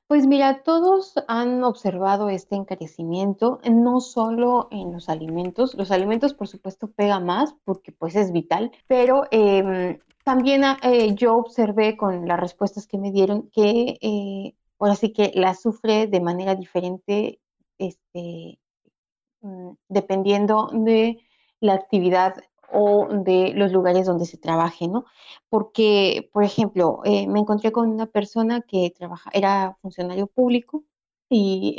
Pues 0.08 0.28
mira, 0.28 0.62
todos 0.62 1.16
han 1.28 1.64
observado 1.64 2.30
este 2.30 2.56
encarecimiento, 2.56 3.60
no 3.68 4.02
solo 4.02 4.68
en 4.70 4.94
los 4.94 5.10
alimentos. 5.10 5.74
Los 5.74 5.90
alimentos, 5.90 6.36
por 6.36 6.48
supuesto, 6.48 6.92
pega 6.92 7.20
más 7.20 7.56
porque 7.64 7.92
pues 7.92 8.16
es 8.16 8.32
vital, 8.32 8.72
pero 8.86 9.24
eh, 9.32 10.00
también 10.26 10.64
ah, 10.64 10.80
eh, 10.82 11.14
yo 11.14 11.38
observé 11.38 11.96
con 11.96 12.28
las 12.28 12.40
respuestas 12.40 12.88
que 12.88 12.98
me 12.98 13.12
dieron 13.12 13.50
que 13.52 14.00
eh, 14.02 14.56
ahora 14.80 14.96
sí 14.96 15.14
que 15.14 15.32
la 15.36 15.54
sufre 15.54 16.08
de 16.08 16.20
manera 16.20 16.56
diferente 16.56 17.40
este, 17.78 18.60
mm, 19.42 19.72
dependiendo 19.88 20.70
de 20.74 21.20
la 21.60 21.76
actividad 21.76 22.36
o 22.72 23.08
de 23.12 23.54
los 23.56 23.72
lugares 23.72 24.08
donde 24.08 24.26
se 24.26 24.38
trabaje, 24.40 24.88
¿no? 24.88 25.06
Porque, 25.50 26.30
por 26.34 26.44
ejemplo, 26.44 27.02
eh, 27.06 27.28
me 27.28 27.40
encontré 27.40 27.72
con 27.72 27.88
una 27.90 28.08
persona 28.08 28.62
que 28.62 28.92
trabaja, 28.98 29.30
era 29.32 29.78
funcionario 29.82 30.26
público 30.26 30.84
y 31.30 31.76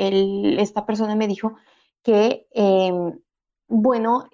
esta 0.61 0.87
persona 0.87 1.17
me 1.17 1.27
dijo 1.27 1.57
que, 2.05 2.47
em, 2.53 3.19
bueno, 3.69 4.29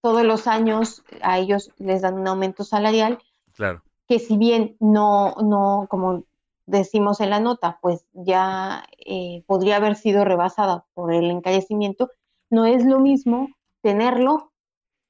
todos 0.00 0.24
los 0.24 0.46
años 0.46 1.04
a 1.22 1.38
ellos 1.38 1.70
les 1.78 2.02
dan 2.02 2.18
un 2.18 2.28
aumento 2.28 2.64
salarial. 2.64 3.18
Claro. 3.54 3.82
Que 4.06 4.18
si 4.18 4.36
bien 4.36 4.76
no, 4.80 5.34
no, 5.42 5.86
como 5.88 6.24
decimos 6.66 7.20
en 7.20 7.30
la 7.30 7.40
nota, 7.40 7.78
pues 7.80 8.06
ya 8.12 8.84
eh, 9.04 9.42
podría 9.46 9.76
haber 9.76 9.96
sido 9.96 10.24
rebasada 10.24 10.84
por 10.94 11.12
el 11.12 11.30
encarecimiento, 11.30 12.10
no 12.50 12.66
es 12.66 12.84
lo 12.84 13.00
mismo 13.00 13.48
tenerlo, 13.82 14.52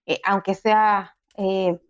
eh, 0.06 0.20
aunque 0.24 0.54
sea, 0.54 1.16
eh, 1.36 1.80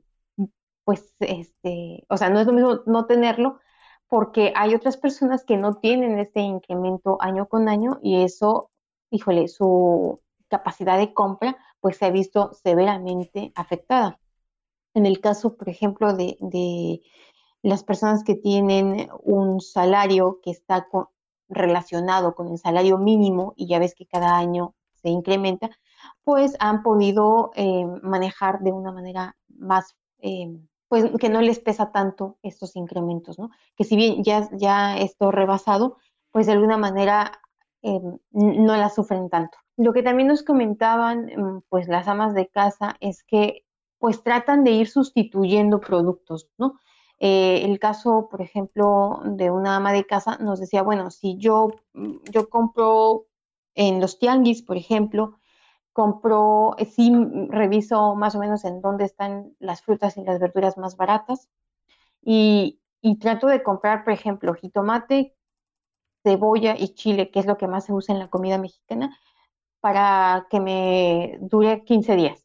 pues, 0.85 1.15
este, 1.21 2.05
o 2.09 2.17
sea, 2.17 2.31
no 2.31 2.41
es 2.41 2.47
lo 2.47 2.53
mismo 2.55 2.81
no 2.87 3.05
tenerlo, 3.05 3.61
porque 4.09 4.55
hay 4.57 4.75
otras 4.75 4.97
personas 4.97 5.45
que 5.45 5.59
no 5.59 5.75
tienen 5.75 6.19
este 6.19 6.41
incremento 6.41 7.19
año 7.21 7.47
con 7.47 7.69
año 7.69 7.99
y 8.03 8.23
eso, 8.23 8.71
híjole, 9.11 9.49
su 9.49 10.21
capacidad 10.49 10.97
de 10.97 11.13
compra 11.13 11.59
pues 11.81 11.97
se 11.97 12.07
ha 12.07 12.11
visto 12.11 12.53
severamente 12.53 13.53
afectada. 13.55 14.21
En 14.95 15.07
el 15.07 15.21
caso, 15.21 15.57
por 15.57 15.69
ejemplo, 15.69 16.15
de, 16.15 17.03
las 17.63 17.85
personas 17.85 18.25
que 18.25 18.35
tienen 18.35 19.09
un 19.23 19.61
salario 19.61 20.41
que 20.43 20.51
está 20.51 20.89
relacionado 21.49 22.35
con 22.35 22.49
el 22.49 22.59
salario 22.59 22.99
mínimo 22.99 23.53
y 23.57 23.67
ya 23.67 23.79
ves 23.79 23.95
que 23.95 24.07
cada 24.07 24.37
año 24.37 24.75
se 24.95 25.09
incrementa, 25.09 25.71
pues 26.25 26.57
han 26.61 26.83
podido 26.83 27.51
eh, 27.55 27.85
manejar 28.03 28.61
de 28.61 28.73
una 28.73 28.93
manera 28.93 29.37
más, 29.49 29.97
eh, 30.19 30.59
pues 30.89 31.05
que 31.19 31.29
no 31.29 31.41
les 31.41 31.59
pesa 31.61 31.91
tanto 31.93 32.39
estos 32.43 32.77
incrementos, 32.77 33.39
¿no? 33.39 33.51
Que 33.77 33.85
si 33.85 33.97
bien 33.97 34.23
ya, 34.25 34.49
ya 34.53 34.99
esto 34.99 35.31
rebasado, 35.31 35.99
pues 36.31 36.47
de 36.47 36.53
alguna 36.53 36.77
manera 36.77 37.33
eh, 37.83 38.01
no 38.31 38.77
la 38.77 38.89
sufren 38.89 39.29
tanto. 39.29 39.59
Lo 39.79 39.93
que 39.93 40.03
también 40.03 40.27
nos 40.27 40.43
comentaban 40.43 41.27
mm, 41.27 41.63
pues 41.69 41.87
las 41.89 42.09
amas 42.09 42.35
de 42.35 42.49
casa 42.49 42.97
es 43.01 43.23
que 43.23 43.65
pues 43.99 44.23
tratan 44.25 44.65
de 44.65 44.73
ir 44.73 44.89
sustituyendo 44.89 45.81
productos, 45.81 46.49
¿no? 46.59 46.81
Eh, 47.21 47.63
el 47.65 47.79
caso, 47.79 48.29
por 48.31 48.43
ejemplo, 48.43 49.21
de 49.25 49.51
una 49.51 49.77
ama 49.77 49.93
de 49.93 50.05
casa 50.05 50.37
nos 50.39 50.61
decía, 50.61 50.83
bueno, 50.83 51.11
si 51.11 51.37
yo, 51.39 51.71
mm, 51.95 52.17
yo 52.31 52.49
compro 52.49 53.27
en 53.75 54.01
los 54.01 54.19
tianguis, 54.19 54.63
por 54.63 54.77
ejemplo, 54.77 55.39
compro, 55.93 56.77
sí 56.91 57.13
reviso 57.49 58.17
más 58.17 58.35
o 58.35 58.41
menos 58.41 58.65
en 58.65 58.81
dónde 58.81 59.05
están 59.05 59.55
las 59.61 59.83
frutas 59.83 60.17
y 60.17 60.25
las 60.25 60.41
verduras 60.41 60.77
más 60.77 60.97
baratas 60.97 61.49
y, 62.23 62.81
y 63.01 63.19
trato 63.19 63.47
de 63.49 63.63
comprar, 63.63 64.05
por 64.05 64.13
ejemplo, 64.13 64.55
jitomate, 64.55 65.37
cebolla 66.25 66.77
y 66.79 66.95
chile, 66.95 67.31
que 67.31 67.41
es 67.41 67.47
lo 67.47 67.57
que 67.57 67.69
más 67.69 67.87
se 67.87 67.93
usa 67.93 68.15
en 68.15 68.21
la 68.21 68.29
comida 68.29 68.59
mexicana, 68.59 69.17
para 69.81 70.47
que 70.51 70.61
me 70.61 71.39
dure 71.41 71.85
15 71.85 72.17
días. 72.17 72.45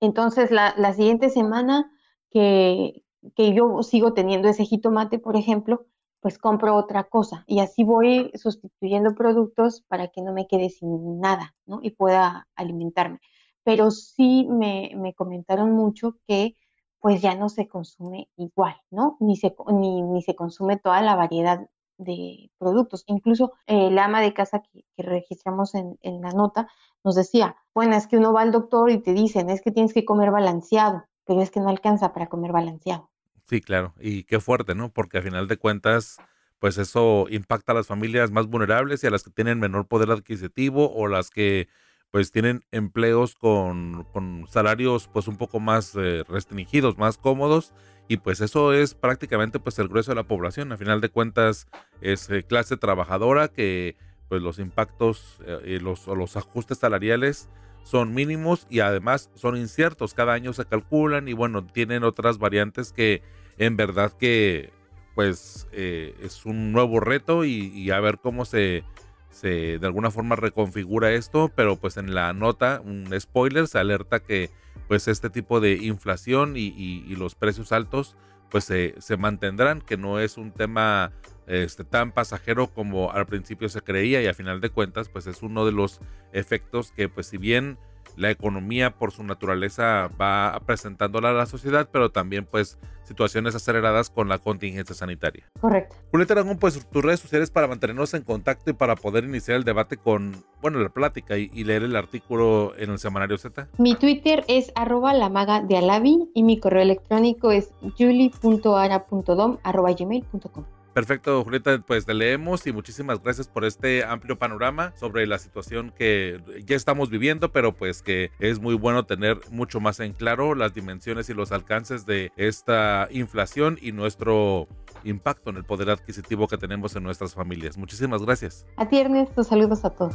Entonces, 0.00 0.50
la, 0.50 0.92
siguiente 0.94 1.30
semana 1.30 1.90
que, 2.30 3.04
que, 3.36 3.54
yo 3.54 3.82
sigo 3.82 4.14
teniendo 4.14 4.48
ese 4.48 4.64
jitomate, 4.64 5.18
por 5.18 5.36
ejemplo, 5.36 5.86
pues 6.20 6.38
compro 6.38 6.76
otra 6.76 7.04
cosa 7.04 7.44
y 7.46 7.60
así 7.60 7.84
voy 7.84 8.30
sustituyendo 8.34 9.14
productos 9.14 9.82
para 9.88 10.08
que 10.08 10.22
no 10.22 10.32
me 10.32 10.46
quede 10.46 10.70
sin 10.70 11.20
nada, 11.20 11.54
¿no? 11.66 11.80
Y 11.82 11.90
pueda 11.90 12.48
alimentarme. 12.54 13.20
Pero 13.64 13.90
sí 13.90 14.46
me, 14.48 14.92
me 14.96 15.14
comentaron 15.14 15.72
mucho 15.72 16.16
que 16.26 16.56
pues 17.00 17.20
ya 17.20 17.34
no 17.34 17.48
se 17.48 17.68
consume 17.68 18.28
igual, 18.36 18.76
¿no? 18.90 19.16
Ni 19.20 19.36
se, 19.36 19.54
ni, 19.72 20.02
ni 20.02 20.22
se 20.22 20.36
consume 20.36 20.78
toda 20.78 21.02
la 21.02 21.16
variedad 21.16 21.68
de 21.98 22.50
productos. 22.58 23.04
Incluso 23.06 23.52
eh, 23.66 23.90
la 23.90 24.04
ama 24.04 24.20
de 24.20 24.34
casa 24.34 24.62
que, 24.62 24.84
registramos 24.96 25.74
en, 25.74 25.98
la 26.02 26.30
nota 26.30 26.68
nos 27.04 27.14
decía, 27.14 27.56
bueno, 27.74 27.96
es 27.96 28.06
que 28.06 28.16
uno 28.16 28.32
va 28.32 28.42
al 28.42 28.52
doctor 28.52 28.90
y 28.90 28.98
te 28.98 29.12
dicen, 29.12 29.50
es 29.50 29.62
que 29.62 29.70
tienes 29.70 29.92
que 29.92 30.04
comer 30.04 30.30
balanceado, 30.30 31.04
pero 31.24 31.42
es 31.42 31.50
que 31.50 31.60
no 31.60 31.68
alcanza 31.68 32.12
para 32.12 32.28
comer 32.28 32.52
balanceado. 32.52 33.10
Sí, 33.46 33.60
claro, 33.60 33.92
y 34.00 34.24
qué 34.24 34.40
fuerte, 34.40 34.74
¿no? 34.74 34.92
Porque 34.92 35.18
a 35.18 35.22
final 35.22 35.48
de 35.48 35.56
cuentas, 35.56 36.18
pues 36.58 36.78
eso 36.78 37.26
impacta 37.28 37.72
a 37.72 37.74
las 37.74 37.88
familias 37.88 38.30
más 38.30 38.46
vulnerables 38.46 39.02
y 39.02 39.06
a 39.06 39.10
las 39.10 39.24
que 39.24 39.30
tienen 39.30 39.58
menor 39.58 39.86
poder 39.86 40.10
adquisitivo 40.10 40.92
o 40.94 41.08
las 41.08 41.30
que 41.30 41.68
pues 42.12 42.30
tienen 42.30 42.62
empleos 42.70 43.34
con, 43.34 44.06
salarios 44.48 45.08
pues 45.08 45.28
un 45.28 45.38
poco 45.38 45.60
más 45.60 45.96
eh, 45.96 46.24
restringidos, 46.28 46.98
más 46.98 47.16
cómodos 47.16 47.72
y 48.12 48.18
pues 48.18 48.42
eso 48.42 48.74
es 48.74 48.92
prácticamente 48.92 49.58
pues 49.58 49.78
el 49.78 49.88
grueso 49.88 50.10
de 50.10 50.16
la 50.16 50.24
población. 50.24 50.70
A 50.70 50.76
final 50.76 51.00
de 51.00 51.08
cuentas 51.08 51.66
es 52.02 52.28
eh, 52.28 52.42
clase 52.42 52.76
trabajadora 52.76 53.48
que 53.48 53.96
pues 54.28 54.42
los 54.42 54.58
impactos 54.58 55.38
eh, 55.46 55.78
los, 55.80 56.06
o 56.08 56.14
los 56.14 56.36
ajustes 56.36 56.76
salariales 56.76 57.48
son 57.84 58.12
mínimos 58.12 58.66
y 58.68 58.80
además 58.80 59.30
son 59.32 59.56
inciertos. 59.56 60.12
Cada 60.12 60.34
año 60.34 60.52
se 60.52 60.66
calculan 60.66 61.26
y 61.26 61.32
bueno, 61.32 61.64
tienen 61.64 62.04
otras 62.04 62.36
variantes 62.36 62.92
que 62.92 63.22
en 63.56 63.78
verdad 63.78 64.12
que 64.12 64.74
pues 65.14 65.66
eh, 65.72 66.14
es 66.22 66.44
un 66.44 66.70
nuevo 66.70 67.00
reto 67.00 67.46
y, 67.46 67.90
a 67.92 68.00
ver 68.00 68.18
cómo 68.18 68.44
se, 68.44 68.84
se 69.32 69.78
de 69.78 69.86
alguna 69.86 70.10
forma 70.10 70.36
reconfigura 70.36 71.10
esto, 71.10 71.50
pero 71.54 71.76
pues 71.76 71.96
en 71.96 72.14
la 72.14 72.32
nota, 72.32 72.80
un 72.84 73.08
spoiler, 73.18 73.66
se 73.66 73.78
alerta 73.78 74.20
que 74.20 74.50
pues 74.86 75.08
este 75.08 75.30
tipo 75.30 75.60
de 75.60 75.74
inflación 75.74 76.54
y, 76.56 77.02
los 77.16 77.34
precios 77.34 77.72
altos 77.72 78.16
pues 78.50 78.64
se, 78.64 78.94
se, 79.00 79.16
mantendrán, 79.16 79.80
que 79.80 79.96
no 79.96 80.20
es 80.20 80.36
un 80.36 80.52
tema 80.52 81.12
este, 81.46 81.84
tan 81.84 82.12
pasajero 82.12 82.68
como 82.68 83.10
al 83.10 83.26
principio 83.26 83.68
se 83.68 83.80
creía 83.80 84.22
y 84.22 84.26
a 84.26 84.34
final 84.34 84.60
de 84.60 84.70
cuentas 84.70 85.08
pues 85.08 85.26
es 85.26 85.42
uno 85.42 85.64
de 85.64 85.72
los 85.72 86.00
efectos 86.32 86.92
que 86.92 87.08
pues 87.08 87.26
si 87.26 87.38
bien 87.38 87.78
la 88.16 88.30
economía 88.30 88.90
por 88.90 89.12
su 89.12 89.22
naturaleza 89.24 90.08
va 90.20 90.60
presentándola 90.66 91.30
a 91.30 91.34
la 91.34 91.46
sociedad, 91.46 91.88
pero 91.90 92.10
también 92.10 92.46
pues 92.50 92.78
situaciones 93.04 93.54
aceleradas 93.54 94.10
con 94.10 94.28
la 94.28 94.38
contingencia 94.38 94.94
sanitaria. 94.94 95.44
Correcto. 95.60 95.96
Julieta 96.10 96.34
Aragón, 96.34 96.58
pues 96.58 96.86
tus 96.88 97.02
redes 97.02 97.20
sociales 97.20 97.50
para 97.50 97.66
mantenernos 97.66 98.14
en 98.14 98.22
contacto 98.22 98.70
y 98.70 98.74
para 98.74 98.96
poder 98.96 99.24
iniciar 99.24 99.56
el 99.56 99.64
debate 99.64 99.96
con, 99.96 100.44
bueno, 100.60 100.78
la 100.78 100.88
plática 100.88 101.36
y, 101.36 101.48
leer 101.62 101.82
el 101.84 101.94
artículo 101.94 102.74
en 102.76 102.90
el 102.90 102.98
semanario 102.98 103.38
Z. 103.38 103.68
Mi 103.78 103.94
Twitter 103.94 104.44
es 104.48 104.72
arroba 104.74 105.14
la 105.14 105.28
maga 105.28 105.62
de 105.62 105.76
Alavi 105.76 106.30
y 106.34 106.42
mi 106.42 106.58
correo 106.58 106.82
electrónico 106.82 107.52
es 107.52 107.70
julie.ara.dom 107.98 109.58
arroba 109.62 109.92
gmail.com. 109.92 110.64
Perfecto, 110.94 111.42
Julieta, 111.42 111.82
pues 111.86 112.04
te 112.04 112.12
leemos 112.12 112.66
y 112.66 112.72
muchísimas 112.72 113.22
gracias 113.22 113.48
por 113.48 113.64
este 113.64 114.04
amplio 114.04 114.38
panorama 114.38 114.92
sobre 114.96 115.26
la 115.26 115.38
situación 115.38 115.90
que 115.90 116.40
ya 116.66 116.76
estamos 116.76 117.08
viviendo, 117.08 117.50
pero 117.50 117.72
pues 117.72 118.02
que 118.02 118.30
es 118.38 118.60
muy 118.60 118.74
bueno 118.74 119.06
tener 119.06 119.38
mucho 119.50 119.80
más 119.80 120.00
en 120.00 120.12
claro 120.12 120.54
las 120.54 120.74
dimensiones 120.74 121.30
y 121.30 121.34
los 121.34 121.50
alcances 121.50 122.04
de 122.04 122.30
esta 122.36 123.08
inflación 123.10 123.78
y 123.80 123.92
nuestro 123.92 124.68
impacto 125.04 125.50
en 125.50 125.56
el 125.56 125.64
poder 125.64 125.90
adquisitivo 125.90 126.46
que 126.46 126.58
tenemos 126.58 126.94
en 126.94 127.04
nuestras 127.04 127.34
familias. 127.34 127.78
Muchísimas 127.78 128.22
gracias. 128.22 128.66
A 128.76 128.88
ti, 128.88 129.00
Ernesto, 129.00 129.44
saludos 129.44 129.84
a 129.84 129.90
todos. 129.90 130.14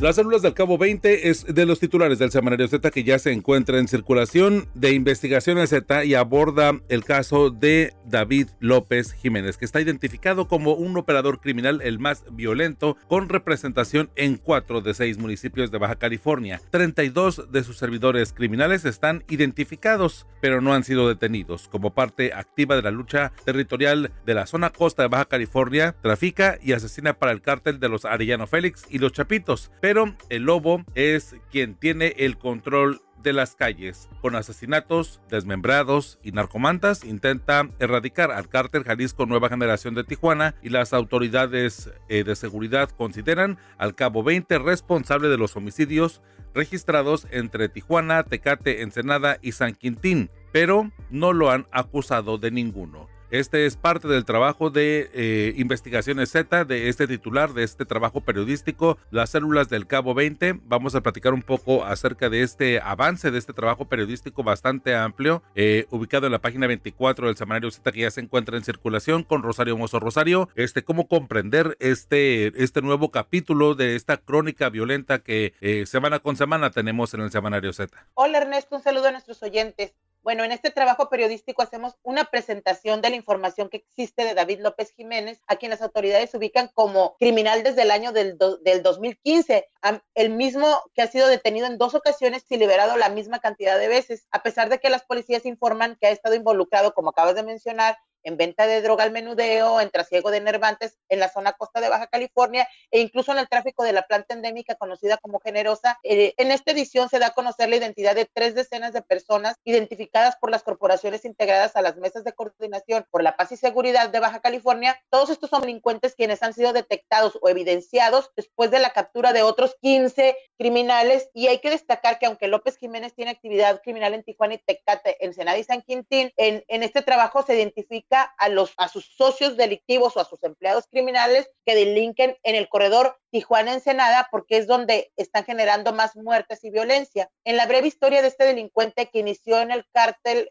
Las 0.00 0.16
células 0.16 0.42
del 0.42 0.54
Cabo 0.54 0.76
20 0.76 1.30
es 1.30 1.46
de 1.46 1.66
los 1.66 1.78
titulares 1.78 2.18
del 2.18 2.32
semanario 2.32 2.66
Z 2.66 2.90
que 2.90 3.04
ya 3.04 3.20
se 3.20 3.32
encuentra 3.32 3.78
en 3.78 3.86
circulación 3.86 4.66
de 4.74 4.92
investigación 4.92 5.64
Z 5.66 6.04
y 6.04 6.14
aborda 6.14 6.72
el 6.88 7.04
caso 7.04 7.50
de 7.50 7.94
David 8.04 8.48
López 8.58 9.12
Jiménez, 9.12 9.56
que 9.56 9.64
está 9.64 9.80
identificado 9.80 10.48
como 10.48 10.74
un 10.74 10.96
operador 10.96 11.40
criminal 11.40 11.80
el 11.80 12.00
más 12.00 12.24
violento 12.32 12.96
con 13.06 13.28
representación 13.28 14.10
en 14.16 14.36
cuatro 14.36 14.80
de 14.80 14.94
seis 14.94 15.16
municipios 15.16 15.70
de 15.70 15.78
Baja 15.78 15.94
California. 15.94 16.60
32 16.70 17.52
de 17.52 17.62
sus 17.62 17.78
servidores 17.78 18.32
criminales 18.32 18.84
están 18.84 19.22
identificados, 19.28 20.26
pero 20.40 20.60
no 20.60 20.74
han 20.74 20.82
sido 20.82 21.08
detenidos. 21.08 21.68
Como 21.68 21.94
parte 21.94 22.34
activa 22.34 22.74
de 22.74 22.82
la 22.82 22.90
lucha 22.90 23.32
territorial 23.44 24.10
de 24.26 24.34
la 24.34 24.46
zona 24.46 24.70
costa 24.70 25.02
de 25.02 25.08
Baja 25.08 25.26
California, 25.26 25.94
trafica 26.02 26.58
y 26.60 26.72
asesina 26.72 27.14
para 27.14 27.30
el 27.30 27.42
cártel 27.42 27.78
de 27.78 27.88
los 27.88 28.04
Arellano 28.04 28.48
Félix 28.48 28.84
y 28.90 28.98
los 28.98 29.12
Chapitos. 29.12 29.70
Pero 29.84 30.14
el 30.30 30.44
lobo 30.44 30.82
es 30.94 31.36
quien 31.50 31.74
tiene 31.74 32.14
el 32.16 32.38
control 32.38 33.02
de 33.22 33.34
las 33.34 33.54
calles. 33.54 34.08
Con 34.22 34.34
asesinatos, 34.34 35.20
desmembrados 35.28 36.18
y 36.22 36.32
narcomantas, 36.32 37.04
intenta 37.04 37.68
erradicar 37.78 38.30
al 38.30 38.48
cártel 38.48 38.84
Jalisco 38.84 39.26
Nueva 39.26 39.50
Generación 39.50 39.94
de 39.94 40.04
Tijuana 40.04 40.54
y 40.62 40.70
las 40.70 40.94
autoridades 40.94 41.90
eh, 42.08 42.24
de 42.24 42.34
seguridad 42.34 42.88
consideran 42.96 43.58
al 43.76 43.94
cabo 43.94 44.22
20 44.22 44.58
responsable 44.58 45.28
de 45.28 45.36
los 45.36 45.54
homicidios 45.54 46.22
registrados 46.54 47.26
entre 47.30 47.68
Tijuana, 47.68 48.22
Tecate, 48.22 48.80
Ensenada 48.80 49.36
y 49.42 49.52
San 49.52 49.74
Quintín, 49.74 50.30
pero 50.50 50.90
no 51.10 51.34
lo 51.34 51.50
han 51.50 51.66
acusado 51.72 52.38
de 52.38 52.50
ninguno. 52.50 53.13
Este 53.34 53.66
es 53.66 53.76
parte 53.76 54.06
del 54.06 54.24
trabajo 54.24 54.70
de 54.70 55.10
eh, 55.12 55.54
investigaciones 55.56 56.30
Z, 56.30 56.66
de 56.66 56.88
este 56.88 57.08
titular, 57.08 57.52
de 57.52 57.64
este 57.64 57.84
trabajo 57.84 58.20
periodístico, 58.20 58.96
las 59.10 59.30
células 59.30 59.68
del 59.68 59.88
Cabo 59.88 60.14
20. 60.14 60.60
Vamos 60.66 60.94
a 60.94 61.00
platicar 61.00 61.34
un 61.34 61.42
poco 61.42 61.84
acerca 61.84 62.30
de 62.30 62.42
este 62.42 62.78
avance, 62.78 63.32
de 63.32 63.38
este 63.38 63.52
trabajo 63.52 63.86
periodístico 63.86 64.44
bastante 64.44 64.94
amplio, 64.94 65.42
eh, 65.56 65.86
ubicado 65.90 66.26
en 66.26 66.32
la 66.32 66.38
página 66.38 66.68
24 66.68 67.26
del 67.26 67.36
semanario 67.36 67.72
Z 67.72 67.90
que 67.90 68.02
ya 68.02 68.10
se 68.12 68.20
encuentra 68.20 68.56
en 68.56 68.62
circulación 68.62 69.24
con 69.24 69.42
Rosario 69.42 69.76
Mozo 69.76 69.98
Rosario. 69.98 70.48
Este, 70.54 70.84
cómo 70.84 71.08
comprender 71.08 71.76
este, 71.80 72.52
este 72.62 72.82
nuevo 72.82 73.10
capítulo 73.10 73.74
de 73.74 73.96
esta 73.96 74.16
crónica 74.16 74.70
violenta 74.70 75.18
que 75.18 75.54
eh, 75.60 75.86
semana 75.86 76.20
con 76.20 76.36
semana 76.36 76.70
tenemos 76.70 77.12
en 77.14 77.22
el 77.22 77.32
semanario 77.32 77.72
Z. 77.72 78.06
Hola 78.14 78.38
Ernesto, 78.38 78.76
un 78.76 78.82
saludo 78.84 79.08
a 79.08 79.10
nuestros 79.10 79.42
oyentes. 79.42 79.92
Bueno, 80.24 80.42
en 80.42 80.52
este 80.52 80.70
trabajo 80.70 81.10
periodístico 81.10 81.60
hacemos 81.60 81.98
una 82.02 82.24
presentación 82.24 83.02
de 83.02 83.10
la 83.10 83.16
información 83.16 83.68
que 83.68 83.76
existe 83.76 84.24
de 84.24 84.32
David 84.32 84.60
López 84.60 84.90
Jiménez, 84.92 85.42
a 85.46 85.56
quien 85.56 85.68
las 85.68 85.82
autoridades 85.82 86.34
ubican 86.34 86.70
como 86.72 87.14
criminal 87.18 87.62
desde 87.62 87.82
el 87.82 87.90
año 87.90 88.10
del, 88.10 88.38
del 88.62 88.82
2015, 88.82 89.68
el 90.14 90.30
mismo 90.30 90.80
que 90.94 91.02
ha 91.02 91.08
sido 91.08 91.28
detenido 91.28 91.66
en 91.66 91.76
dos 91.76 91.94
ocasiones 91.94 92.46
y 92.48 92.56
liberado 92.56 92.96
la 92.96 93.10
misma 93.10 93.40
cantidad 93.40 93.78
de 93.78 93.88
veces, 93.88 94.26
a 94.30 94.42
pesar 94.42 94.70
de 94.70 94.78
que 94.78 94.88
las 94.88 95.04
policías 95.04 95.44
informan 95.44 95.98
que 96.00 96.06
ha 96.06 96.10
estado 96.10 96.34
involucrado, 96.34 96.94
como 96.94 97.10
acabas 97.10 97.34
de 97.34 97.42
mencionar, 97.42 97.98
en 98.24 98.36
venta 98.36 98.66
de 98.66 98.82
droga 98.82 99.04
al 99.04 99.12
menudeo, 99.12 99.80
en 99.80 99.90
trasiego 99.90 100.30
de 100.30 100.40
nervantes 100.40 100.98
en 101.08 101.20
la 101.20 101.28
zona 101.28 101.52
costa 101.52 101.80
de 101.80 101.88
Baja 101.88 102.08
California 102.08 102.68
e 102.90 103.00
incluso 103.00 103.32
en 103.32 103.38
el 103.38 103.48
tráfico 103.48 103.84
de 103.84 103.92
la 103.92 104.02
planta 104.02 104.34
endémica 104.34 104.74
conocida 104.74 105.16
como 105.18 105.40
Generosa. 105.40 105.98
Eh, 106.02 106.34
en 106.36 106.50
esta 106.50 106.72
edición 106.72 107.08
se 107.08 107.18
da 107.18 107.28
a 107.28 107.34
conocer 107.34 107.68
la 107.68 107.76
identidad 107.76 108.14
de 108.14 108.26
tres 108.26 108.54
decenas 108.54 108.92
de 108.92 109.02
personas 109.02 109.56
identificadas 109.64 110.36
por 110.36 110.50
las 110.50 110.62
corporaciones 110.62 111.24
integradas 111.24 111.76
a 111.76 111.82
las 111.82 111.96
mesas 111.96 112.24
de 112.24 112.32
coordinación 112.32 113.06
por 113.10 113.22
la 113.22 113.36
paz 113.36 113.52
y 113.52 113.56
seguridad 113.56 114.10
de 114.10 114.20
Baja 114.20 114.40
California. 114.40 115.00
Todos 115.10 115.30
estos 115.30 115.50
son 115.50 115.62
delincuentes 115.62 116.14
quienes 116.14 116.42
han 116.42 116.54
sido 116.54 116.72
detectados 116.72 117.38
o 117.40 117.48
evidenciados 117.48 118.30
después 118.36 118.70
de 118.70 118.78
la 118.78 118.90
captura 118.90 119.32
de 119.32 119.42
otros 119.42 119.76
15 119.80 120.36
criminales 120.58 121.30
y 121.34 121.48
hay 121.48 121.60
que 121.60 121.70
destacar 121.70 122.18
que 122.18 122.26
aunque 122.26 122.48
López 122.48 122.76
Jiménez 122.78 123.14
tiene 123.14 123.30
actividad 123.30 123.80
criminal 123.82 124.14
en 124.14 124.22
Tijuana 124.22 124.54
y 124.54 124.58
Tecate, 124.58 125.16
en 125.24 125.34
Senada 125.34 125.58
y 125.58 125.64
San 125.64 125.82
Quintín, 125.82 126.32
en, 126.36 126.64
en 126.68 126.82
este 126.82 127.02
trabajo 127.02 127.42
se 127.42 127.54
identifica 127.54 128.13
a, 128.14 128.48
los, 128.48 128.72
a 128.76 128.88
sus 128.88 129.06
socios 129.16 129.56
delictivos 129.56 130.16
o 130.16 130.20
a 130.20 130.24
sus 130.24 130.42
empleados 130.42 130.86
criminales 130.90 131.50
que 131.64 131.74
delinquen 131.74 132.36
en 132.42 132.54
el 132.54 132.68
corredor 132.68 133.18
Tijuana-Ensenada 133.30 134.28
porque 134.30 134.56
es 134.56 134.66
donde 134.66 135.12
están 135.16 135.44
generando 135.44 135.92
más 135.92 136.16
muertes 136.16 136.64
y 136.64 136.70
violencia. 136.70 137.30
En 137.44 137.56
la 137.56 137.66
breve 137.66 137.88
historia 137.88 138.22
de 138.22 138.28
este 138.28 138.44
delincuente 138.44 139.10
que 139.10 139.18
inició 139.18 139.60
en 139.60 139.70
el 139.70 139.86
cártel 139.92 140.50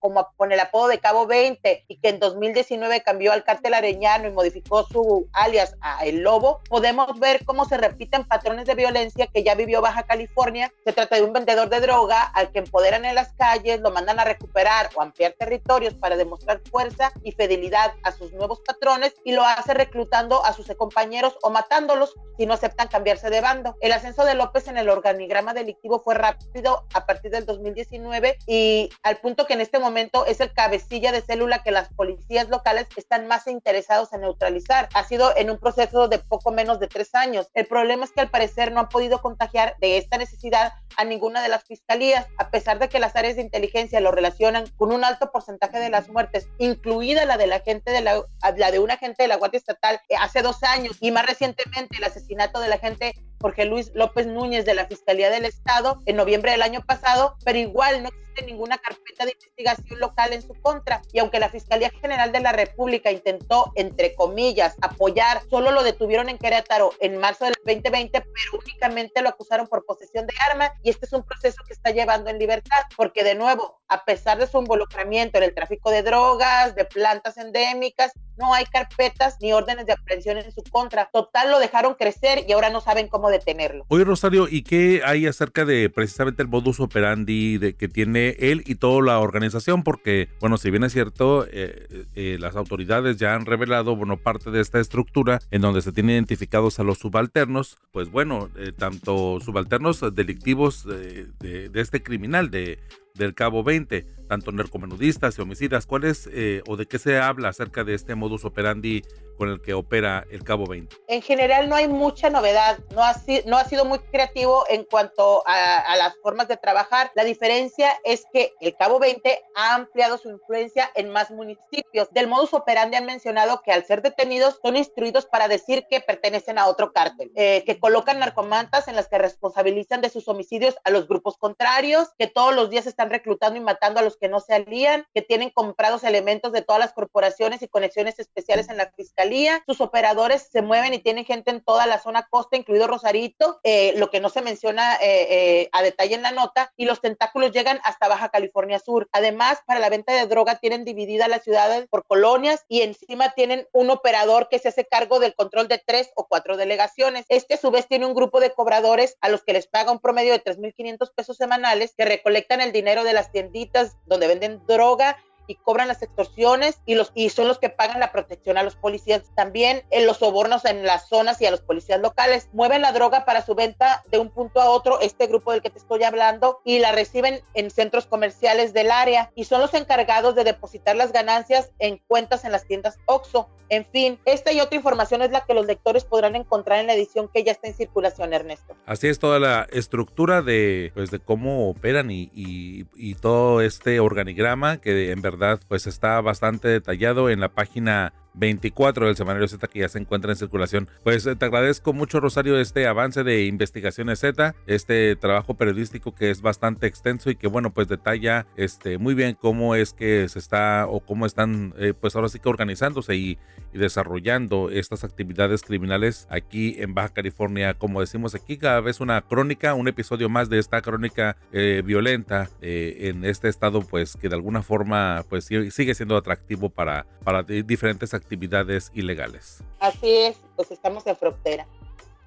como 0.00 0.28
con 0.36 0.50
el 0.50 0.60
apodo 0.60 0.88
de 0.88 0.98
Cabo 0.98 1.26
20 1.26 1.84
y 1.86 1.96
que 1.98 2.08
en 2.08 2.18
2019 2.18 3.02
cambió 3.02 3.32
al 3.32 3.44
cártel 3.44 3.74
areñano 3.74 4.26
y 4.26 4.32
modificó 4.32 4.84
su 4.84 5.28
alias 5.32 5.76
a 5.80 6.04
El 6.04 6.20
Lobo, 6.20 6.60
podemos 6.68 7.18
ver 7.20 7.44
cómo 7.44 7.66
se 7.66 7.76
repiten 7.76 8.24
patrones 8.24 8.66
de 8.66 8.74
violencia 8.74 9.26
que 9.26 9.44
ya 9.44 9.54
vivió 9.54 9.80
Baja 9.80 10.02
California. 10.04 10.72
Se 10.84 10.92
trata 10.92 11.16
de 11.16 11.22
un 11.22 11.32
vendedor 11.32 11.68
de 11.68 11.80
droga 11.80 12.22
al 12.22 12.50
que 12.50 12.60
empoderan 12.60 13.04
en 13.04 13.14
las 13.14 13.32
calles, 13.34 13.80
lo 13.80 13.90
mandan 13.90 14.18
a 14.18 14.24
recuperar 14.24 14.90
o 14.94 15.02
ampliar 15.02 15.34
territorios 15.38 15.94
para 15.94 16.16
demostrar 16.16 16.60
fuerza 16.70 17.12
y 17.22 17.32
fidelidad 17.32 17.92
a 18.02 18.12
sus 18.12 18.32
nuevos 18.32 18.60
patrones 18.60 19.14
y 19.24 19.32
lo 19.32 19.44
hace 19.44 19.74
reclutando 19.74 20.44
a 20.44 20.52
sus 20.52 20.70
compañeros 20.76 21.36
o 21.42 21.50
matándolos 21.50 22.14
si 22.38 22.46
no 22.46 22.54
aceptan 22.54 22.88
cambiarse 22.88 23.28
de 23.28 23.40
bando. 23.40 23.76
El 23.80 23.92
ascenso 23.92 24.24
de 24.24 24.34
López 24.34 24.68
en 24.68 24.78
el 24.78 24.88
organigrama 24.88 25.52
delictivo 25.52 26.00
fue 26.00 26.14
rápido 26.14 26.84
a 26.94 27.04
partir 27.04 27.30
del 27.30 27.44
2019 27.44 28.38
y 28.46 28.88
al 29.02 29.18
punto 29.18 29.46
que 29.46 29.54
en 29.54 29.60
este 29.60 29.78
momento 29.78 29.89
momento 29.90 30.24
es 30.24 30.40
el 30.40 30.52
cabecilla 30.52 31.10
de 31.10 31.20
célula 31.20 31.64
que 31.64 31.72
las 31.72 31.92
policías 31.92 32.48
locales 32.48 32.86
están 32.96 33.26
más 33.26 33.48
interesados 33.48 34.12
en 34.12 34.20
neutralizar. 34.20 34.88
Ha 34.94 35.04
sido 35.04 35.36
en 35.36 35.50
un 35.50 35.58
proceso 35.58 36.06
de 36.06 36.18
poco 36.18 36.52
menos 36.52 36.78
de 36.78 36.86
tres 36.86 37.14
años. 37.16 37.48
El 37.54 37.66
problema 37.66 38.04
es 38.04 38.12
que 38.12 38.20
al 38.20 38.30
parecer 38.30 38.70
no 38.70 38.80
han 38.80 38.88
podido 38.88 39.20
contagiar 39.20 39.74
de 39.80 39.98
esta 39.98 40.16
necesidad 40.16 40.72
a 40.96 41.04
ninguna 41.04 41.42
de 41.42 41.48
las 41.48 41.64
fiscalías, 41.64 42.26
a 42.38 42.50
pesar 42.50 42.78
de 42.78 42.88
que 42.88 43.00
las 43.00 43.16
áreas 43.16 43.34
de 43.34 43.42
inteligencia 43.42 44.00
lo 44.00 44.12
relacionan 44.12 44.66
con 44.76 44.92
un 44.92 45.04
alto 45.04 45.32
porcentaje 45.32 45.80
de 45.80 45.90
las 45.90 46.08
muertes, 46.08 46.48
incluida 46.58 47.24
la 47.24 47.36
de 47.36 47.48
la 47.48 47.60
gente 47.60 47.90
de 47.90 48.00
la, 48.00 48.22
la 48.56 48.70
de 48.70 48.78
un 48.78 48.92
agente 48.92 49.24
de 49.24 49.28
la 49.28 49.36
Guardia 49.36 49.58
Estatal 49.58 50.00
eh, 50.08 50.14
hace 50.20 50.42
dos 50.42 50.62
años 50.62 50.98
y 51.00 51.10
más 51.10 51.26
recientemente 51.26 51.96
el 51.96 52.04
asesinato 52.04 52.60
del 52.60 52.72
agente 52.72 53.14
Jorge 53.40 53.64
Luis 53.64 53.90
López 53.94 54.26
Núñez 54.26 54.64
de 54.64 54.74
la 54.74 54.86
Fiscalía 54.86 55.30
del 55.30 55.44
Estado 55.44 56.00
en 56.06 56.16
noviembre 56.16 56.52
del 56.52 56.62
año 56.62 56.82
pasado, 56.82 57.36
pero 57.44 57.58
igual 57.58 58.02
no 58.02 58.08
existe 58.08 58.42
ninguna 58.44 58.78
carpeta 58.78 59.24
de 59.24 59.32
investigación 59.32 59.98
local 59.98 60.32
en 60.32 60.42
su 60.42 60.54
contra. 60.54 61.02
Y 61.12 61.18
aunque 61.18 61.40
la 61.40 61.48
Fiscalía 61.48 61.90
General 62.00 62.32
de 62.32 62.40
la 62.40 62.52
República 62.52 63.10
intentó, 63.10 63.72
entre 63.74 64.14
comillas, 64.14 64.76
apoyar, 64.82 65.42
solo 65.48 65.70
lo 65.70 65.82
detuvieron 65.82 66.28
en 66.28 66.38
Querétaro 66.38 66.92
en 67.00 67.18
marzo 67.18 67.46
del 67.46 67.54
2020, 67.64 68.20
pero 68.20 68.62
únicamente 68.62 69.22
lo 69.22 69.30
acusaron 69.30 69.66
por 69.66 69.84
posesión 69.84 70.26
de 70.26 70.34
arma 70.50 70.72
y 70.82 70.90
este 70.90 71.06
es 71.06 71.12
un 71.12 71.22
proceso 71.22 71.62
que 71.66 71.72
está 71.72 71.90
llevando 71.90 72.30
en 72.30 72.38
libertad, 72.38 72.82
porque 72.96 73.24
de 73.24 73.34
nuevo, 73.34 73.80
a 73.88 74.04
pesar 74.04 74.38
de 74.38 74.46
su 74.46 74.58
involucramiento 74.58 75.38
en 75.38 75.44
el 75.44 75.54
tráfico 75.54 75.90
de 75.90 76.02
drogas, 76.02 76.74
de 76.74 76.84
plantas 76.84 77.36
endémicas, 77.36 78.12
no 78.40 78.54
hay 78.54 78.64
carpetas 78.64 79.36
ni 79.40 79.52
órdenes 79.52 79.86
de 79.86 79.92
aprehensión 79.92 80.38
en 80.38 80.50
su 80.50 80.62
contra. 80.70 81.08
Total, 81.12 81.50
lo 81.50 81.58
dejaron 81.58 81.94
crecer 81.94 82.44
y 82.48 82.52
ahora 82.52 82.70
no 82.70 82.80
saben 82.80 83.08
cómo 83.08 83.30
detenerlo. 83.30 83.84
Oye, 83.88 84.04
Rosario, 84.04 84.48
¿y 84.50 84.62
qué 84.62 85.02
hay 85.04 85.26
acerca 85.26 85.64
de 85.64 85.90
precisamente 85.90 86.42
el 86.42 86.48
modus 86.48 86.80
operandi 86.80 87.58
de, 87.58 87.74
que 87.74 87.88
tiene 87.88 88.36
él 88.38 88.62
y 88.66 88.76
toda 88.76 89.02
la 89.02 89.18
organización? 89.20 89.82
Porque, 89.82 90.28
bueno, 90.40 90.56
si 90.56 90.70
bien 90.70 90.84
es 90.84 90.92
cierto, 90.92 91.46
eh, 91.50 92.06
eh, 92.14 92.36
las 92.40 92.56
autoridades 92.56 93.18
ya 93.18 93.34
han 93.34 93.46
revelado, 93.46 93.94
bueno, 93.96 94.16
parte 94.16 94.50
de 94.50 94.60
esta 94.60 94.80
estructura 94.80 95.40
en 95.50 95.60
donde 95.60 95.82
se 95.82 95.92
tienen 95.92 96.14
identificados 96.14 96.80
a 96.80 96.84
los 96.84 96.98
subalternos, 96.98 97.78
pues 97.92 98.10
bueno, 98.10 98.48
eh, 98.56 98.72
tanto 98.76 99.38
subalternos 99.40 100.00
delictivos 100.14 100.84
de, 100.84 101.70
este 101.74 102.02
criminal, 102.02 102.50
de 102.50 102.78
del 103.14 103.34
Cabo 103.34 103.62
20, 103.62 104.06
tanto 104.30 104.52
narcomenudistas 104.52 105.36
y 105.36 105.42
homicidas. 105.42 105.86
¿Cuál 105.86 106.04
es 106.04 106.28
eh, 106.32 106.62
o 106.68 106.76
de 106.76 106.86
qué 106.86 107.00
se 107.00 107.18
habla 107.18 107.48
acerca 107.48 107.82
de 107.82 107.94
este 107.94 108.14
modus 108.14 108.44
operandi 108.44 109.02
con 109.36 109.48
el 109.48 109.60
que 109.60 109.74
opera 109.74 110.24
el 110.30 110.44
Cabo 110.44 110.66
20? 110.66 110.94
En 111.08 111.20
general 111.20 111.68
no 111.68 111.74
hay 111.74 111.88
mucha 111.88 112.30
novedad, 112.30 112.78
no 112.94 113.02
ha, 113.02 113.12
no 113.46 113.56
ha 113.56 113.64
sido 113.64 113.84
muy 113.84 113.98
creativo 113.98 114.64
en 114.68 114.84
cuanto 114.84 115.42
a, 115.48 115.78
a, 115.78 115.96
las 115.96 116.16
formas 116.22 116.46
de 116.46 116.56
trabajar. 116.56 117.10
La 117.16 117.24
diferencia 117.24 117.90
es 118.04 118.24
que 118.32 118.52
el 118.60 118.76
Cabo 118.76 119.00
20 119.00 119.36
ha 119.56 119.74
ampliado 119.74 120.16
su 120.16 120.30
influencia 120.30 120.92
en 120.94 121.10
más 121.10 121.32
municipios. 121.32 122.08
Del 122.12 122.28
modus 122.28 122.54
operandi 122.54 122.98
han 122.98 123.06
mencionado 123.06 123.62
que 123.64 123.72
al 123.72 123.84
ser 123.84 124.00
detenidos 124.00 124.60
son 124.62 124.76
instruidos 124.76 125.26
para 125.26 125.48
decir 125.48 125.86
que 125.90 126.00
pertenecen 126.00 126.56
a 126.56 126.68
otro 126.68 126.92
cártel, 126.92 127.32
eh, 127.34 127.64
que 127.66 127.80
colocan 127.80 128.20
narcomantas 128.20 128.86
en 128.86 128.94
las 128.94 129.08
que 129.08 129.18
responsabilizan 129.18 130.02
de 130.02 130.10
sus 130.10 130.28
homicidios 130.28 130.76
a 130.84 130.90
los 130.90 131.08
grupos 131.08 131.36
contrarios, 131.36 132.10
que 132.16 132.28
todos 132.28 132.54
los 132.54 132.70
días 132.70 132.86
están 132.86 133.10
reclutando 133.10 133.58
y 133.58 133.62
matando 133.62 133.98
a 133.98 134.04
los 134.04 134.19
que 134.20 134.28
no 134.28 134.40
se 134.40 134.54
alían, 134.54 135.06
que 135.14 135.22
tienen 135.22 135.50
comprados 135.50 136.04
elementos 136.04 136.52
de 136.52 136.62
todas 136.62 136.80
las 136.80 136.92
corporaciones 136.92 137.62
y 137.62 137.68
conexiones 137.68 138.18
especiales 138.18 138.68
en 138.68 138.76
la 138.76 138.90
fiscalía. 138.96 139.62
Sus 139.66 139.80
operadores 139.80 140.48
se 140.50 140.62
mueven 140.62 140.94
y 140.94 140.98
tienen 140.98 141.24
gente 141.24 141.50
en 141.50 141.62
toda 141.62 141.86
la 141.86 141.98
zona 141.98 142.26
costa, 142.30 142.56
incluido 142.56 142.86
Rosarito, 142.86 143.60
eh, 143.64 143.94
lo 143.96 144.10
que 144.10 144.20
no 144.20 144.28
se 144.28 144.42
menciona 144.42 144.96
eh, 144.96 145.26
eh, 145.30 145.68
a 145.72 145.82
detalle 145.82 146.14
en 146.14 146.22
la 146.22 146.32
nota, 146.32 146.72
y 146.76 146.84
los 146.84 147.00
tentáculos 147.00 147.52
llegan 147.52 147.80
hasta 147.84 148.08
Baja 148.08 148.28
California 148.28 148.78
Sur. 148.78 149.08
Además, 149.12 149.58
para 149.66 149.80
la 149.80 149.88
venta 149.88 150.12
de 150.12 150.26
droga 150.26 150.56
tienen 150.56 150.84
dividida 150.84 151.28
las 151.28 151.42
ciudades 151.42 151.86
por 151.88 152.04
colonias 152.06 152.64
y 152.68 152.82
encima 152.82 153.30
tienen 153.30 153.66
un 153.72 153.90
operador 153.90 154.48
que 154.48 154.58
se 154.58 154.68
hace 154.68 154.84
cargo 154.84 155.20
del 155.20 155.34
control 155.34 155.68
de 155.68 155.82
tres 155.84 156.10
o 156.14 156.26
cuatro 156.26 156.56
delegaciones. 156.56 157.24
Este 157.28 157.54
a 157.54 157.56
su 157.56 157.70
vez 157.70 157.86
tiene 157.86 158.06
un 158.06 158.14
grupo 158.14 158.40
de 158.40 158.52
cobradores 158.52 159.16
a 159.20 159.28
los 159.28 159.42
que 159.42 159.52
les 159.52 159.66
paga 159.66 159.92
un 159.92 159.98
promedio 159.98 160.32
de 160.32 160.42
3.500 160.42 161.12
pesos 161.14 161.36
semanales 161.36 161.94
que 161.96 162.04
recolectan 162.04 162.60
el 162.60 162.72
dinero 162.72 163.04
de 163.04 163.12
las 163.12 163.32
tienditas 163.32 163.96
donde 164.10 164.26
venden 164.26 164.60
droga 164.66 165.16
y 165.50 165.56
cobran 165.56 165.88
las 165.88 166.00
extorsiones 166.02 166.80
y, 166.86 166.94
los, 166.94 167.10
y 167.14 167.30
son 167.30 167.48
los 167.48 167.58
que 167.58 167.70
pagan 167.70 167.98
la 167.98 168.12
protección 168.12 168.56
a 168.56 168.62
los 168.62 168.76
policías. 168.76 169.22
También 169.34 169.82
en 169.90 170.06
los 170.06 170.18
sobornos 170.18 170.64
en 170.64 170.84
las 170.84 171.08
zonas 171.08 171.40
y 171.40 171.46
a 171.46 171.50
los 171.50 171.60
policías 171.60 172.00
locales. 172.00 172.48
Mueven 172.52 172.82
la 172.82 172.92
droga 172.92 173.24
para 173.24 173.44
su 173.44 173.56
venta 173.56 174.04
de 174.10 174.18
un 174.18 174.30
punto 174.30 174.60
a 174.60 174.70
otro, 174.70 175.00
este 175.00 175.26
grupo 175.26 175.50
del 175.50 175.60
que 175.60 175.70
te 175.70 175.78
estoy 175.78 176.04
hablando, 176.04 176.60
y 176.64 176.78
la 176.78 176.92
reciben 176.92 177.40
en 177.54 177.70
centros 177.70 178.06
comerciales 178.06 178.72
del 178.72 178.92
área 178.92 179.32
y 179.34 179.44
son 179.44 179.60
los 179.60 179.74
encargados 179.74 180.36
de 180.36 180.44
depositar 180.44 180.94
las 180.94 181.12
ganancias 181.12 181.72
en 181.80 181.98
cuentas 182.06 182.44
en 182.44 182.52
las 182.52 182.64
tiendas 182.66 182.98
OXO. 183.06 183.48
En 183.70 183.84
fin, 183.84 184.18
esta 184.24 184.52
y 184.52 184.60
otra 184.60 184.76
información 184.76 185.22
es 185.22 185.30
la 185.30 185.44
que 185.44 185.54
los 185.54 185.66
lectores 185.66 186.04
podrán 186.04 186.34
encontrar 186.34 186.80
en 186.80 186.88
la 186.88 186.94
edición 186.94 187.28
que 187.32 187.44
ya 187.44 187.52
está 187.52 187.68
en 187.68 187.74
circulación, 187.74 188.32
Ernesto. 188.32 188.76
Así 188.84 189.08
es 189.08 189.18
toda 189.18 189.38
la 189.38 189.66
estructura 189.70 190.42
de, 190.42 190.90
pues, 190.94 191.10
de 191.10 191.20
cómo 191.20 191.70
operan 191.70 192.10
y, 192.10 192.30
y, 192.34 192.86
y 192.96 193.14
todo 193.14 193.60
este 193.60 194.00
organigrama 194.00 194.80
que 194.80 195.12
en 195.12 195.22
verdad 195.22 195.39
pues 195.68 195.86
está 195.86 196.20
bastante 196.20 196.68
detallado 196.68 197.30
en 197.30 197.40
la 197.40 197.48
página 197.48 198.12
24 198.34 199.06
del 199.06 199.16
semanario 199.16 199.48
Z 199.48 199.66
que 199.68 199.80
ya 199.80 199.88
se 199.88 199.98
encuentra 199.98 200.30
en 200.30 200.36
circulación. 200.36 200.88
Pues 201.02 201.26
eh, 201.26 201.36
te 201.36 201.44
agradezco 201.44 201.92
mucho 201.92 202.20
Rosario 202.20 202.58
este 202.58 202.86
avance 202.86 203.24
de 203.24 203.46
investigaciones 203.46 204.20
Z, 204.20 204.54
este 204.66 205.16
trabajo 205.16 205.54
periodístico 205.54 206.14
que 206.14 206.30
es 206.30 206.42
bastante 206.42 206.86
extenso 206.86 207.30
y 207.30 207.36
que 207.36 207.48
bueno 207.48 207.72
pues 207.72 207.88
detalla 207.88 208.46
este 208.56 208.98
muy 208.98 209.14
bien 209.14 209.36
cómo 209.40 209.74
es 209.74 209.92
que 209.92 210.28
se 210.28 210.38
está 210.38 210.86
o 210.88 211.00
cómo 211.00 211.26
están 211.26 211.74
eh, 211.78 211.94
pues 211.98 212.14
ahora 212.14 212.28
sí 212.28 212.38
que 212.38 212.48
organizándose 212.48 213.16
y, 213.16 213.38
desarrollando 213.72 214.70
estas 214.70 215.04
actividades 215.04 215.62
criminales 215.62 216.26
aquí 216.30 216.76
en 216.78 216.94
Baja 216.94 217.10
California. 217.10 217.74
Como 217.74 218.00
decimos 218.00 218.34
aquí 218.34 218.58
cada 218.58 218.80
vez 218.80 219.00
una 219.00 219.20
crónica, 219.22 219.74
un 219.74 219.88
episodio 219.88 220.28
más 220.28 220.48
de 220.48 220.58
esta 220.58 220.82
crónica 220.82 221.36
eh, 221.52 221.82
violenta 221.84 222.48
en 222.60 223.24
este 223.24 223.48
estado 223.48 223.82
pues 223.82 224.16
que 224.16 224.28
de 224.28 224.34
alguna 224.34 224.62
forma 224.62 225.24
pues 225.28 225.44
sigue 225.44 225.94
siendo 225.94 226.16
atractivo 226.16 226.70
para, 226.70 227.06
para 227.24 227.42
diferentes 227.42 228.14
actividades 228.14 228.90
ilegales. 228.94 229.62
Así 229.80 230.10
es, 230.10 230.36
pues 230.56 230.70
estamos 230.70 231.06
en 231.06 231.16
frontera. 231.16 231.66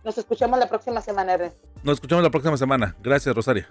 Nos 0.04 0.18
escuchamos 0.18 0.60
la 0.60 0.68
próxima 0.68 1.02
semana, 1.02 1.34
Ernesto. 1.34 1.66
Nos 1.84 1.96
escuchamos 1.96 2.24
la 2.24 2.30
próxima 2.30 2.58
semana. 2.58 2.96
Gracias, 3.02 3.34
Rosaria. 3.34 3.70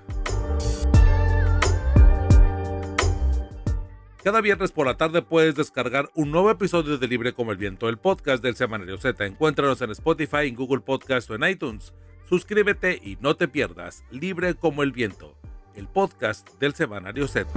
Cada 4.22 4.40
viernes 4.40 4.70
por 4.70 4.86
la 4.86 4.96
tarde 4.96 5.20
puedes 5.20 5.56
descargar 5.56 6.08
un 6.14 6.30
nuevo 6.30 6.48
episodio 6.48 6.96
de 6.96 7.08
Libre 7.08 7.32
como 7.32 7.50
el 7.50 7.58
Viento, 7.58 7.88
el 7.88 7.98
podcast 7.98 8.40
del 8.40 8.54
Semanario 8.54 8.96
Z. 8.96 9.26
Encuéntranos 9.26 9.82
en 9.82 9.90
Spotify, 9.90 10.46
en 10.46 10.54
Google 10.54 10.80
Podcast 10.80 11.28
o 11.28 11.34
en 11.34 11.42
iTunes. 11.42 11.92
Suscríbete 12.28 13.00
y 13.02 13.18
no 13.20 13.34
te 13.34 13.48
pierdas 13.48 14.04
Libre 14.12 14.54
como 14.54 14.84
el 14.84 14.92
Viento, 14.92 15.34
el 15.74 15.88
podcast 15.88 16.48
del 16.60 16.72
Semanario 16.72 17.26
Z. 17.26 17.50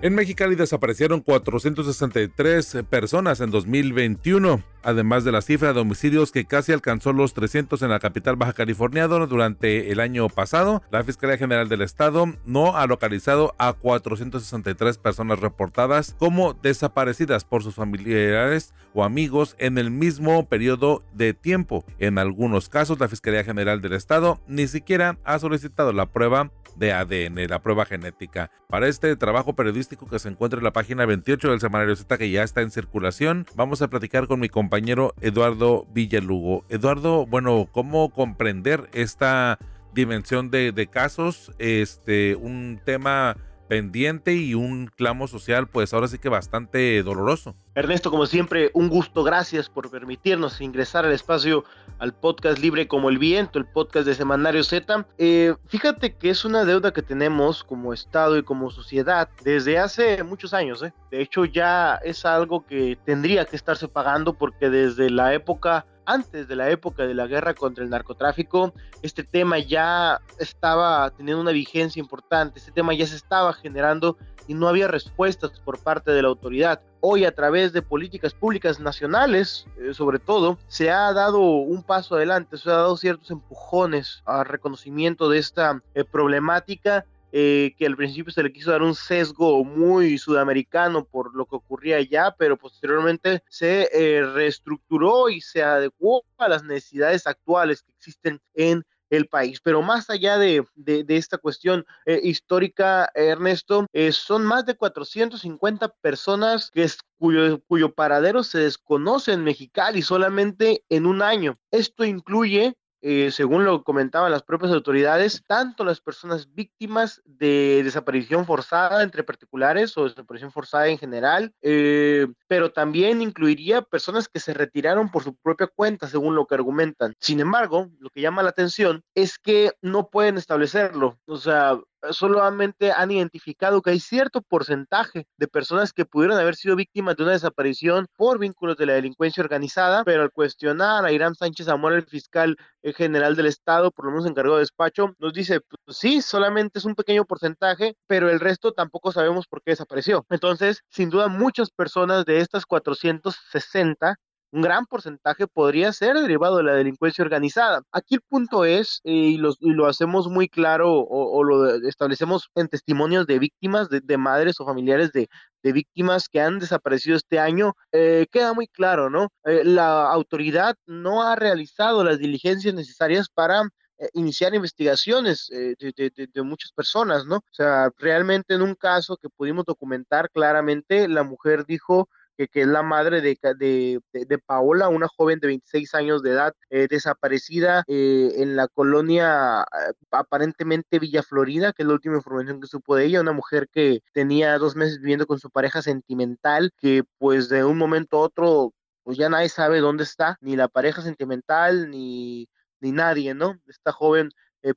En 0.00 0.14
Mexicali 0.14 0.54
desaparecieron 0.54 1.22
463 1.22 2.84
personas 2.88 3.40
en 3.40 3.50
2021, 3.50 4.62
además 4.84 5.24
de 5.24 5.32
la 5.32 5.42
cifra 5.42 5.72
de 5.72 5.80
homicidios 5.80 6.30
que 6.30 6.44
casi 6.44 6.70
alcanzó 6.70 7.12
los 7.12 7.34
300 7.34 7.82
en 7.82 7.88
la 7.88 7.98
capital 7.98 8.36
baja 8.36 8.52
californiana 8.52 9.26
durante 9.26 9.90
el 9.90 9.98
año 9.98 10.28
pasado. 10.28 10.84
La 10.92 11.02
Fiscalía 11.02 11.36
General 11.36 11.68
del 11.68 11.82
Estado 11.82 12.26
no 12.46 12.76
ha 12.76 12.86
localizado 12.86 13.56
a 13.58 13.72
463 13.72 14.98
personas 14.98 15.40
reportadas 15.40 16.14
como 16.16 16.54
desaparecidas 16.54 17.42
por 17.42 17.64
sus 17.64 17.74
familiares 17.74 18.74
o 18.94 19.02
amigos 19.02 19.56
en 19.58 19.78
el 19.78 19.90
mismo 19.90 20.46
periodo 20.46 21.02
de 21.12 21.34
tiempo. 21.34 21.84
En 21.98 22.18
algunos 22.18 22.68
casos, 22.68 23.00
la 23.00 23.08
Fiscalía 23.08 23.42
General 23.42 23.80
del 23.80 23.94
Estado 23.94 24.40
ni 24.46 24.68
siquiera 24.68 25.18
ha 25.24 25.40
solicitado 25.40 25.92
la 25.92 26.06
prueba 26.06 26.52
de 26.78 26.92
ADN, 26.92 27.48
la 27.48 27.62
prueba 27.62 27.84
genética. 27.84 28.50
Para 28.68 28.88
este 28.88 29.14
trabajo 29.16 29.54
periodístico 29.54 30.06
que 30.06 30.18
se 30.18 30.28
encuentra 30.28 30.58
en 30.58 30.64
la 30.64 30.72
página 30.72 31.06
28 31.06 31.50
del 31.50 31.60
semanario 31.60 31.96
Z 31.96 32.18
que 32.18 32.30
ya 32.30 32.42
está 32.42 32.62
en 32.62 32.70
circulación, 32.70 33.46
vamos 33.54 33.82
a 33.82 33.88
platicar 33.88 34.26
con 34.26 34.40
mi 34.40 34.48
compañero 34.48 35.14
Eduardo 35.20 35.86
Villalugo. 35.92 36.64
Eduardo, 36.68 37.26
bueno, 37.26 37.68
¿cómo 37.72 38.10
comprender 38.10 38.88
esta 38.92 39.58
dimensión 39.94 40.50
de, 40.50 40.72
de 40.72 40.86
casos? 40.86 41.52
Este, 41.58 42.36
un 42.36 42.80
tema 42.84 43.36
pendiente 43.68 44.34
y 44.34 44.54
un 44.54 44.86
clamo 44.86 45.28
social, 45.28 45.68
pues 45.68 45.92
ahora 45.92 46.08
sí 46.08 46.18
que 46.18 46.28
bastante 46.28 47.02
doloroso. 47.02 47.54
Ernesto, 47.74 48.10
como 48.10 48.26
siempre, 48.26 48.70
un 48.74 48.88
gusto, 48.88 49.22
gracias 49.22 49.68
por 49.68 49.90
permitirnos 49.90 50.60
ingresar 50.60 51.04
al 51.04 51.12
espacio 51.12 51.64
al 51.98 52.12
podcast 52.14 52.58
Libre 52.58 52.88
como 52.88 53.08
el 53.08 53.18
Viento, 53.18 53.58
el 53.58 53.66
podcast 53.66 54.06
de 54.06 54.14
Semanario 54.14 54.64
Z. 54.64 55.06
Eh, 55.18 55.54
fíjate 55.66 56.14
que 56.14 56.30
es 56.30 56.44
una 56.44 56.64
deuda 56.64 56.92
que 56.92 57.02
tenemos 57.02 57.62
como 57.62 57.92
Estado 57.92 58.38
y 58.38 58.42
como 58.42 58.70
sociedad 58.70 59.28
desde 59.44 59.78
hace 59.78 60.22
muchos 60.24 60.54
años. 60.54 60.82
¿eh? 60.82 60.92
De 61.10 61.20
hecho, 61.20 61.44
ya 61.44 62.00
es 62.04 62.24
algo 62.24 62.64
que 62.66 62.98
tendría 63.04 63.44
que 63.44 63.56
estarse 63.56 63.86
pagando 63.86 64.34
porque 64.34 64.70
desde 64.70 65.10
la 65.10 65.34
época 65.34 65.86
antes 66.08 66.48
de 66.48 66.56
la 66.56 66.70
época 66.70 67.06
de 67.06 67.14
la 67.14 67.26
guerra 67.26 67.52
contra 67.52 67.84
el 67.84 67.90
narcotráfico, 67.90 68.72
este 69.02 69.22
tema 69.22 69.58
ya 69.58 70.22
estaba 70.38 71.10
teniendo 71.10 71.42
una 71.42 71.52
vigencia 71.52 72.00
importante, 72.00 72.58
este 72.58 72.72
tema 72.72 72.94
ya 72.94 73.06
se 73.06 73.16
estaba 73.16 73.52
generando 73.52 74.16
y 74.46 74.54
no 74.54 74.68
había 74.68 74.88
respuestas 74.88 75.60
por 75.60 75.78
parte 75.78 76.10
de 76.10 76.22
la 76.22 76.28
autoridad. 76.28 76.80
Hoy 77.00 77.26
a 77.26 77.34
través 77.34 77.74
de 77.74 77.82
políticas 77.82 78.32
públicas 78.32 78.80
nacionales, 78.80 79.66
eh, 79.78 79.92
sobre 79.92 80.18
todo, 80.18 80.56
se 80.66 80.90
ha 80.90 81.12
dado 81.12 81.40
un 81.40 81.82
paso 81.82 82.16
adelante, 82.16 82.56
se 82.56 82.70
ha 82.70 82.76
dado 82.76 82.96
ciertos 82.96 83.30
empujones 83.30 84.22
al 84.24 84.46
reconocimiento 84.46 85.28
de 85.28 85.38
esta 85.38 85.82
eh, 85.94 86.04
problemática 86.04 87.04
eh, 87.32 87.74
que 87.76 87.86
al 87.86 87.96
principio 87.96 88.32
se 88.32 88.42
le 88.42 88.52
quiso 88.52 88.70
dar 88.70 88.82
un 88.82 88.94
sesgo 88.94 89.64
muy 89.64 90.16
sudamericano 90.18 91.04
por 91.04 91.34
lo 91.34 91.46
que 91.46 91.56
ocurría 91.56 91.96
allá, 91.96 92.34
pero 92.38 92.56
posteriormente 92.56 93.42
se 93.48 93.88
eh, 93.92 94.24
reestructuró 94.24 95.28
y 95.28 95.40
se 95.40 95.62
adecuó 95.62 96.24
a 96.38 96.48
las 96.48 96.64
necesidades 96.64 97.26
actuales 97.26 97.82
que 97.82 97.92
existen 97.92 98.40
en 98.54 98.82
el 99.10 99.26
país. 99.26 99.60
Pero 99.62 99.82
más 99.82 100.10
allá 100.10 100.38
de, 100.38 100.64
esta 101.08 101.38
cuestión 101.38 101.84
eh, 102.06 102.20
histórica, 102.22 103.10
Ernesto, 103.14 103.86
son 104.10 104.44
más 104.44 104.66
de 104.66 104.76
450 104.76 105.88
personas 106.00 106.70
cuyo, 107.18 107.60
cuyo 107.66 107.94
paradero 107.94 108.42
se 108.42 108.58
desconoce 108.58 109.32
en 109.32 109.44
Mexicali 109.44 110.02
solamente 110.02 110.84
en 110.88 111.06
un 111.06 111.22
año. 111.22 111.58
Esto 111.70 112.04
incluye 112.04 112.74
eh, 113.00 113.30
según 113.30 113.64
lo 113.64 113.84
comentaban 113.84 114.30
las 114.30 114.42
propias 114.42 114.72
autoridades, 114.72 115.42
tanto 115.46 115.84
las 115.84 116.00
personas 116.00 116.52
víctimas 116.54 117.22
de 117.24 117.82
desaparición 117.84 118.46
forzada 118.46 119.02
entre 119.02 119.22
particulares 119.22 119.96
o 119.96 120.04
desaparición 120.04 120.52
forzada 120.52 120.88
en 120.88 120.98
general, 120.98 121.52
eh, 121.62 122.26
pero 122.46 122.72
también 122.72 123.22
incluiría 123.22 123.82
personas 123.82 124.28
que 124.28 124.40
se 124.40 124.54
retiraron 124.54 125.10
por 125.10 125.22
su 125.22 125.36
propia 125.36 125.66
cuenta, 125.66 126.08
según 126.08 126.34
lo 126.34 126.46
que 126.46 126.54
argumentan. 126.54 127.14
Sin 127.20 127.40
embargo, 127.40 127.88
lo 127.98 128.10
que 128.10 128.20
llama 128.20 128.42
la 128.42 128.50
atención 128.50 129.02
es 129.14 129.38
que 129.38 129.72
no 129.80 130.08
pueden 130.10 130.36
establecerlo. 130.36 131.18
O 131.26 131.36
sea, 131.36 131.78
solamente 132.10 132.92
han 132.92 133.10
identificado 133.10 133.82
que 133.82 133.90
hay 133.90 134.00
cierto 134.00 134.42
porcentaje 134.42 135.26
de 135.36 135.48
personas 135.48 135.92
que 135.92 136.04
pudieron 136.04 136.38
haber 136.38 136.56
sido 136.56 136.76
víctimas 136.76 137.16
de 137.16 137.24
una 137.24 137.32
desaparición 137.32 138.06
por 138.16 138.38
vínculos 138.38 138.76
de 138.76 138.86
la 138.86 138.94
delincuencia 138.94 139.42
organizada, 139.42 140.04
pero 140.04 140.22
al 140.22 140.30
cuestionar 140.30 141.04
a 141.04 141.12
Irán 141.12 141.34
Sánchez 141.34 141.68
Amor, 141.68 141.92
el 141.92 142.06
fiscal 142.06 142.56
eh, 142.82 142.92
general 142.92 143.36
del 143.36 143.46
Estado, 143.46 143.90
por 143.90 144.06
lo 144.06 144.12
menos 144.12 144.26
encargado 144.26 144.56
de 144.56 144.62
despacho, 144.62 145.14
nos 145.18 145.32
dice, 145.32 145.60
pues, 145.60 145.98
sí, 145.98 146.22
solamente 146.22 146.78
es 146.78 146.84
un 146.84 146.94
pequeño 146.94 147.24
porcentaje, 147.24 147.96
pero 148.06 148.30
el 148.30 148.40
resto 148.40 148.72
tampoco 148.72 149.12
sabemos 149.12 149.46
por 149.46 149.62
qué 149.62 149.72
desapareció. 149.72 150.24
Entonces, 150.30 150.82
sin 150.90 151.10
duda, 151.10 151.28
muchas 151.28 151.70
personas 151.70 152.24
de 152.24 152.40
estas 152.40 152.66
460 152.66 154.16
un 154.50 154.62
gran 154.62 154.86
porcentaje 154.86 155.46
podría 155.46 155.92
ser 155.92 156.16
derivado 156.16 156.58
de 156.58 156.62
la 156.64 156.74
delincuencia 156.74 157.22
organizada. 157.22 157.82
Aquí 157.92 158.14
el 158.14 158.22
punto 158.22 158.64
es, 158.64 159.00
eh, 159.04 159.12
y, 159.12 159.38
lo 159.38 159.86
hacemos 159.86 160.28
muy 160.28 160.48
claro 160.48 160.92
o, 160.92 161.44
lo 161.44 161.74
establecemos 161.86 162.50
en 162.54 162.68
testimonios 162.68 163.26
de 163.26 163.38
víctimas, 163.38 163.88
de, 163.90 164.16
madres 164.16 164.60
o 164.60 164.64
familiares 164.66 165.12
de, 165.12 165.28
víctimas 165.62 166.30
que 166.30 166.40
han 166.40 166.58
desaparecido 166.58 167.14
este 167.14 167.38
año, 167.38 167.74
eh, 167.92 168.26
queda 168.32 168.54
muy 168.54 168.68
claro, 168.68 169.10
¿no? 169.10 169.28
Eh, 169.44 169.64
la 169.64 170.10
autoridad 170.10 170.76
no 170.86 171.22
ha 171.22 171.36
realizado 171.36 172.02
las 172.02 172.18
diligencias 172.18 172.74
necesarias 172.74 173.28
para 173.28 173.68
iniciar 174.14 174.54
investigaciones 174.54 175.48
de, 175.50 176.28
de, 176.32 176.42
muchas 176.42 176.72
personas, 176.72 177.26
¿no? 177.26 177.36
O 177.36 177.42
sea, 177.50 177.90
realmente 177.98 178.54
en 178.54 178.62
un 178.62 178.76
caso 178.76 179.18
que 179.18 179.28
pudimos 179.28 179.66
documentar 179.66 180.30
claramente, 180.30 181.06
la 181.06 181.22
mujer 181.24 181.66
dijo 181.66 182.08
que, 182.46 182.60
es 182.62 182.66
la 182.66 182.82
madre 182.82 183.20
de, 183.20 183.38
de, 183.58 184.00
de, 184.12 184.38
Paola, 184.38 184.88
una 184.88 185.08
joven 185.08 185.40
de 185.40 185.48
26 185.48 185.94
años 185.94 186.22
de 186.22 186.30
edad, 186.30 186.54
eh, 186.70 186.86
desaparecida 186.88 187.82
eh, 187.88 188.32
en 188.36 188.56
la 188.56 188.68
colonia 188.68 189.62
eh, 189.62 189.92
aparentemente 190.10 190.98
Villa 190.98 191.22
Florida, 191.22 191.72
que 191.72 191.82
es 191.82 191.88
la 191.88 191.94
última 191.94 192.16
información 192.16 192.60
que 192.60 192.68
supo 192.68 192.94
de 192.96 193.06
ella, 193.06 193.20
una 193.20 193.32
mujer 193.32 193.68
que 193.72 194.00
tenía 194.12 194.58
dos 194.58 194.76
meses 194.76 194.98
viviendo 195.00 195.26
con 195.26 195.38
su 195.40 195.50
pareja 195.50 195.82
sentimental, 195.82 196.70
que 196.78 197.02
pues 197.18 197.48
de 197.48 197.64
un 197.64 197.78
momento 197.78 198.18
a 198.18 198.20
otro 198.20 198.72
pues 199.02 199.16
ya 199.16 199.30
nadie 199.30 199.48
sabe 199.48 199.80
dónde 199.80 200.04
está, 200.04 200.36
ni 200.42 200.54
la 200.54 200.68
pareja 200.68 201.00
sentimental, 201.00 201.90
ni, 201.90 202.46
ni 202.80 202.92
nadie, 202.92 203.34
¿no? 203.34 203.58
Esta 203.66 203.90
joven 203.90 204.30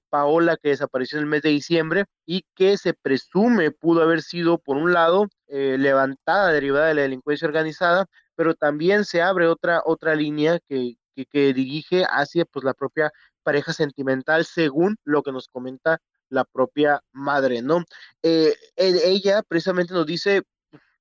Paola 0.09 0.57
que 0.57 0.69
desapareció 0.69 1.17
en 1.17 1.23
el 1.23 1.29
mes 1.29 1.41
de 1.41 1.49
diciembre 1.49 2.05
y 2.25 2.45
que 2.55 2.77
se 2.77 2.93
presume 2.93 3.71
pudo 3.71 4.01
haber 4.01 4.21
sido, 4.21 4.57
por 4.57 4.77
un 4.77 4.93
lado, 4.93 5.27
eh, 5.47 5.77
levantada 5.77 6.51
derivada 6.51 6.87
de 6.87 6.95
la 6.95 7.01
delincuencia 7.03 7.47
organizada, 7.47 8.05
pero 8.35 8.55
también 8.55 9.05
se 9.05 9.21
abre 9.21 9.47
otra, 9.47 9.81
otra 9.85 10.15
línea 10.15 10.59
que, 10.67 10.95
que, 11.29 11.53
dirige 11.53 12.05
hacia 12.09 12.45
pues, 12.45 12.63
la 12.63 12.73
propia 12.73 13.11
pareja 13.43 13.73
sentimental, 13.73 14.45
según 14.45 14.97
lo 15.03 15.23
que 15.23 15.31
nos 15.31 15.47
comenta 15.47 15.99
la 16.29 16.45
propia 16.45 17.01
madre, 17.11 17.61
¿no? 17.61 17.83
Eh, 18.23 18.55
ella 18.77 19.43
precisamente 19.43 19.93
nos 19.93 20.05
dice, 20.05 20.43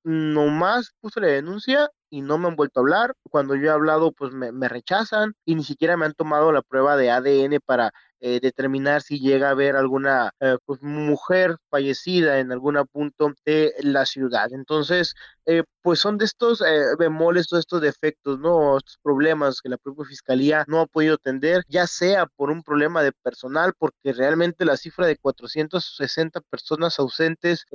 nomás 0.03 0.91
puse 0.99 1.21
la 1.21 1.27
denuncia 1.27 1.89
y 2.09 2.21
no 2.21 2.37
me 2.37 2.47
han 2.47 2.55
vuelto 2.55 2.79
a 2.79 2.81
hablar. 2.81 3.15
Cuando 3.29 3.55
yo 3.55 3.67
he 3.67 3.69
hablado, 3.69 4.11
pues 4.11 4.33
me, 4.33 4.51
me 4.51 4.67
rechazan 4.67 5.33
y 5.45 5.55
ni 5.55 5.63
siquiera 5.63 5.97
me 5.97 6.05
han 6.05 6.13
tomado 6.13 6.51
la 6.51 6.61
prueba 6.61 6.97
de 6.97 7.11
ADN 7.11 7.59
para 7.65 7.93
eh, 8.23 8.39
determinar 8.39 9.01
si 9.01 9.19
llega 9.19 9.47
a 9.47 9.51
haber 9.51 9.75
alguna 9.75 10.31
eh, 10.39 10.57
pues, 10.65 10.79
mujer 10.83 11.57
fallecida 11.71 12.37
en 12.37 12.51
algún 12.51 12.77
punto 12.91 13.33
de 13.45 13.73
la 13.81 14.05
ciudad. 14.05 14.53
Entonces, 14.53 15.15
eh, 15.47 15.63
pues 15.81 15.99
son 15.99 16.19
de 16.19 16.25
estos 16.25 16.63
bemoles, 16.99 17.47
todos 17.47 17.61
estos 17.61 17.81
defectos, 17.81 18.37
¿no? 18.39 18.77
Estos 18.77 18.99
problemas 19.01 19.59
que 19.59 19.69
la 19.69 19.77
propia 19.77 20.05
fiscalía 20.05 20.63
no 20.67 20.81
ha 20.81 20.85
podido 20.85 21.15
atender, 21.15 21.63
ya 21.67 21.87
sea 21.87 22.27
por 22.27 22.51
un 22.51 22.61
problema 22.61 23.01
de 23.01 23.11
personal, 23.11 23.73
porque 23.75 24.13
realmente 24.13 24.65
la 24.65 24.77
cifra 24.77 25.07
de 25.07 25.17
460 25.17 26.41
personas 26.41 26.99
ausentes, 26.99 27.65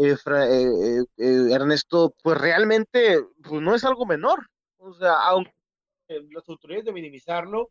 Ernesto, 1.17 2.15
pues 2.23 2.39
realmente 2.39 3.21
pues 3.43 3.61
no 3.63 3.75
es 3.75 3.83
algo 3.85 4.07
menor. 4.07 4.47
O 4.79 4.95
sea, 4.95 5.15
aunque 5.27 5.53
las 6.31 6.49
autoridades 6.49 6.85
de 6.85 6.93
minimizarlo, 6.93 7.71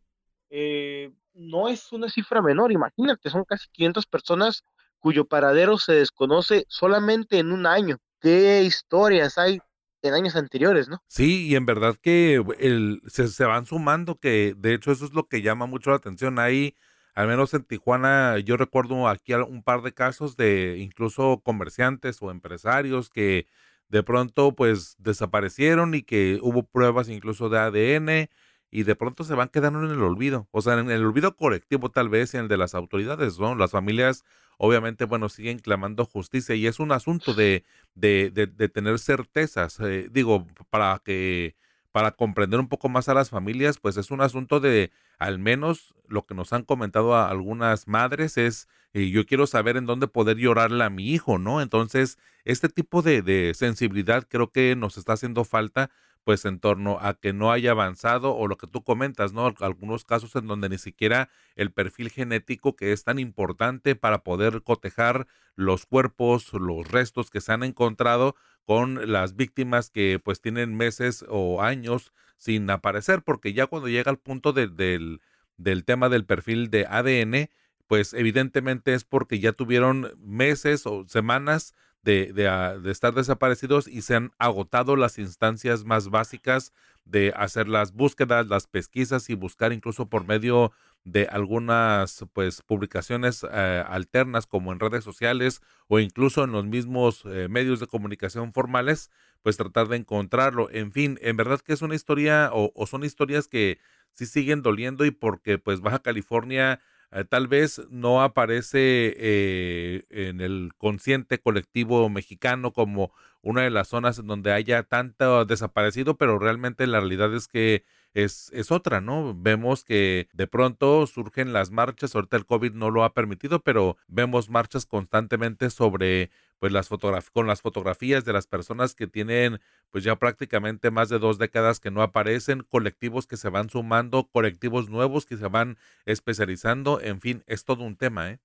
eh, 0.50 1.12
no 1.34 1.68
es 1.68 1.92
una 1.92 2.08
cifra 2.08 2.42
menor, 2.42 2.72
imagínate, 2.72 3.30
son 3.30 3.44
casi 3.44 3.68
500 3.72 4.06
personas 4.06 4.62
cuyo 4.98 5.26
paradero 5.26 5.78
se 5.78 5.92
desconoce 5.92 6.64
solamente 6.68 7.38
en 7.38 7.52
un 7.52 7.66
año. 7.66 7.98
¿Qué 8.20 8.62
historias 8.62 9.38
hay 9.38 9.60
en 10.02 10.14
años 10.14 10.36
anteriores, 10.36 10.88
no? 10.88 11.02
Sí, 11.06 11.46
y 11.46 11.56
en 11.56 11.66
verdad 11.66 11.96
que 12.00 12.42
el, 12.58 13.00
se, 13.06 13.28
se, 13.28 13.44
van 13.44 13.66
sumando, 13.66 14.18
que 14.18 14.54
de 14.56 14.74
hecho 14.74 14.92
eso 14.92 15.04
es 15.04 15.12
lo 15.12 15.28
que 15.28 15.42
llama 15.42 15.66
mucho 15.66 15.90
la 15.90 15.96
atención. 15.96 16.38
Ahí, 16.38 16.76
al 17.14 17.28
menos 17.28 17.54
en 17.54 17.64
Tijuana, 17.64 18.38
yo 18.38 18.56
recuerdo 18.56 19.08
aquí 19.08 19.34
un 19.34 19.62
par 19.62 19.82
de 19.82 19.92
casos 19.92 20.36
de 20.36 20.76
incluso 20.78 21.40
comerciantes 21.44 22.20
o 22.22 22.30
empresarios 22.30 23.10
que 23.10 23.46
de 23.88 24.02
pronto 24.02 24.54
pues 24.54 24.96
desaparecieron 24.98 25.94
y 25.94 26.02
que 26.02 26.38
hubo 26.42 26.64
pruebas 26.64 27.08
incluso 27.08 27.48
de 27.48 27.58
ADN 27.58 28.28
y 28.70 28.82
de 28.82 28.96
pronto 28.96 29.24
se 29.24 29.34
van 29.34 29.48
quedando 29.48 29.84
en 29.84 29.90
el 29.90 30.02
olvido, 30.02 30.48
o 30.50 30.60
sea, 30.62 30.78
en 30.78 30.90
el 30.90 31.04
olvido 31.04 31.36
colectivo 31.36 31.90
tal 31.90 32.08
vez 32.08 32.34
y 32.34 32.36
en 32.36 32.44
el 32.44 32.48
de 32.48 32.56
las 32.56 32.74
autoridades, 32.74 33.38
¿no? 33.38 33.54
Las 33.54 33.70
familias 33.70 34.24
obviamente, 34.58 35.04
bueno, 35.04 35.28
siguen 35.28 35.58
clamando 35.58 36.04
justicia 36.04 36.54
y 36.54 36.66
es 36.66 36.80
un 36.80 36.92
asunto 36.92 37.34
de, 37.34 37.64
de, 37.94 38.30
de, 38.30 38.68
tener 38.68 38.98
certezas, 38.98 39.78
eh, 39.80 40.08
digo, 40.10 40.46
para 40.70 41.00
que 41.04 41.56
para 41.92 42.12
comprender 42.12 42.60
un 42.60 42.68
poco 42.68 42.90
más 42.90 43.08
a 43.08 43.14
las 43.14 43.30
familias, 43.30 43.78
pues 43.78 43.96
es 43.96 44.10
un 44.10 44.20
asunto 44.20 44.60
de, 44.60 44.90
al 45.18 45.38
menos 45.38 45.94
lo 46.08 46.26
que 46.26 46.34
nos 46.34 46.52
han 46.52 46.62
comentado 46.62 47.16
algunas 47.16 47.88
madres 47.88 48.36
es, 48.36 48.68
eh, 48.92 49.08
yo 49.08 49.24
quiero 49.24 49.46
saber 49.46 49.78
en 49.78 49.86
dónde 49.86 50.06
poder 50.06 50.36
llorarle 50.36 50.84
a 50.84 50.90
mi 50.90 51.10
hijo, 51.10 51.38
¿no? 51.38 51.62
Entonces, 51.62 52.18
este 52.44 52.68
tipo 52.68 53.00
de, 53.00 53.22
de 53.22 53.54
sensibilidad 53.54 54.26
creo 54.28 54.52
que 54.52 54.76
nos 54.76 54.98
está 54.98 55.14
haciendo 55.14 55.44
falta 55.44 55.90
pues 56.26 56.44
en 56.44 56.58
torno 56.58 56.98
a 57.00 57.14
que 57.14 57.32
no 57.32 57.52
haya 57.52 57.70
avanzado 57.70 58.34
o 58.34 58.48
lo 58.48 58.56
que 58.56 58.66
tú 58.66 58.82
comentas, 58.82 59.32
¿no? 59.32 59.54
Algunos 59.60 60.04
casos 60.04 60.34
en 60.34 60.48
donde 60.48 60.68
ni 60.68 60.76
siquiera 60.76 61.28
el 61.54 61.70
perfil 61.70 62.10
genético 62.10 62.74
que 62.74 62.90
es 62.90 63.04
tan 63.04 63.20
importante 63.20 63.94
para 63.94 64.24
poder 64.24 64.64
cotejar 64.64 65.28
los 65.54 65.86
cuerpos, 65.86 66.52
los 66.52 66.90
restos 66.90 67.30
que 67.30 67.40
se 67.40 67.52
han 67.52 67.62
encontrado 67.62 68.34
con 68.64 69.12
las 69.12 69.36
víctimas 69.36 69.88
que 69.88 70.18
pues 70.18 70.40
tienen 70.40 70.76
meses 70.76 71.24
o 71.28 71.62
años 71.62 72.12
sin 72.38 72.68
aparecer, 72.70 73.22
porque 73.22 73.52
ya 73.52 73.68
cuando 73.68 73.86
llega 73.86 74.10
al 74.10 74.18
punto 74.18 74.52
del, 74.52 75.20
del 75.56 75.84
tema 75.84 76.08
del 76.08 76.26
perfil 76.26 76.70
de 76.70 76.86
ADN, 76.86 77.50
pues 77.86 78.14
evidentemente 78.14 78.94
es 78.94 79.04
porque 79.04 79.38
ya 79.38 79.52
tuvieron 79.52 80.12
meses 80.18 80.86
o 80.86 81.06
semanas 81.06 81.76
Ah, 82.06 82.74
de, 82.80 82.90
estar 82.92 83.14
desaparecidos 83.14 83.88
y 83.88 84.02
se 84.02 84.14
han 84.14 84.32
agotado 84.38 84.94
las 84.94 85.18
instancias 85.18 85.84
más 85.84 86.08
básicas 86.08 86.72
de 87.04 87.32
hacer 87.36 87.68
las 87.68 87.92
búsquedas, 87.92 88.46
las 88.46 88.68
pesquisas 88.68 89.28
y 89.28 89.34
buscar 89.34 89.72
incluso 89.72 90.08
por 90.08 90.24
medio 90.24 90.72
de 91.04 91.26
algunas 91.26 92.24
pues 92.32 92.62
publicaciones 92.62 93.44
eh, 93.50 93.84
alternas 93.88 94.46
como 94.46 94.72
en 94.72 94.78
redes 94.78 95.02
sociales 95.02 95.62
o 95.88 95.98
incluso 95.98 96.44
en 96.44 96.52
los 96.52 96.64
mismos 96.66 97.24
eh, 97.26 97.48
medios 97.48 97.80
de 97.80 97.88
comunicación 97.88 98.52
formales, 98.52 99.10
pues 99.42 99.56
tratar 99.56 99.88
de 99.88 99.96
encontrarlo. 99.96 100.68
En 100.70 100.92
fin, 100.92 101.18
en 101.22 101.36
verdad 101.36 101.60
que 101.60 101.72
es 101.72 101.82
una 101.82 101.96
historia 101.96 102.50
o, 102.52 102.72
o 102.76 102.86
son 102.86 103.04
historias 103.04 103.48
que 103.48 103.78
sí 104.12 104.26
siguen 104.26 104.62
doliendo 104.62 105.04
y 105.04 105.10
porque 105.10 105.58
pues 105.58 105.80
Baja 105.80 106.00
California 106.00 106.80
eh, 107.12 107.24
tal 107.24 107.48
vez 107.48 107.82
no 107.90 108.22
aparece 108.22 109.14
eh, 109.16 110.04
en 110.10 110.40
el 110.40 110.72
consciente 110.76 111.38
colectivo 111.38 112.08
mexicano 112.08 112.72
como 112.72 113.12
una 113.42 113.62
de 113.62 113.70
las 113.70 113.88
zonas 113.88 114.18
en 114.18 114.26
donde 114.26 114.52
haya 114.52 114.82
tanto 114.82 115.44
desaparecido, 115.44 116.16
pero 116.16 116.38
realmente 116.38 116.86
la 116.86 117.00
realidad 117.00 117.34
es 117.34 117.48
que 117.48 117.84
es, 118.16 118.50
es 118.54 118.72
otra, 118.72 119.02
¿no? 119.02 119.34
Vemos 119.36 119.84
que 119.84 120.28
de 120.32 120.46
pronto 120.46 121.06
surgen 121.06 121.52
las 121.52 121.70
marchas, 121.70 122.14
ahorita 122.14 122.38
el 122.38 122.46
COVID 122.46 122.72
no 122.72 122.90
lo 122.90 123.04
ha 123.04 123.12
permitido, 123.12 123.60
pero 123.60 123.98
vemos 124.08 124.48
marchas 124.48 124.86
constantemente 124.86 125.68
sobre 125.68 126.30
pues 126.58 126.72
las 126.72 126.88
con 127.30 127.46
las 127.46 127.60
fotografías 127.60 128.24
de 128.24 128.32
las 128.32 128.46
personas 128.46 128.94
que 128.94 129.06
tienen 129.06 129.60
pues 129.90 130.02
ya 130.02 130.16
prácticamente 130.16 130.90
más 130.90 131.10
de 131.10 131.18
dos 131.18 131.36
décadas 131.36 131.78
que 131.78 131.90
no 131.90 132.00
aparecen, 132.00 132.62
colectivos 132.62 133.26
que 133.26 133.36
se 133.36 133.50
van 133.50 133.68
sumando, 133.68 134.30
colectivos 134.32 134.88
nuevos 134.88 135.26
que 135.26 135.36
se 135.36 135.48
van 135.48 135.76
especializando, 136.06 137.02
en 137.02 137.20
fin, 137.20 137.44
es 137.46 137.66
todo 137.66 137.84
un 137.84 137.96
tema, 137.96 138.30
¿eh? 138.30 138.38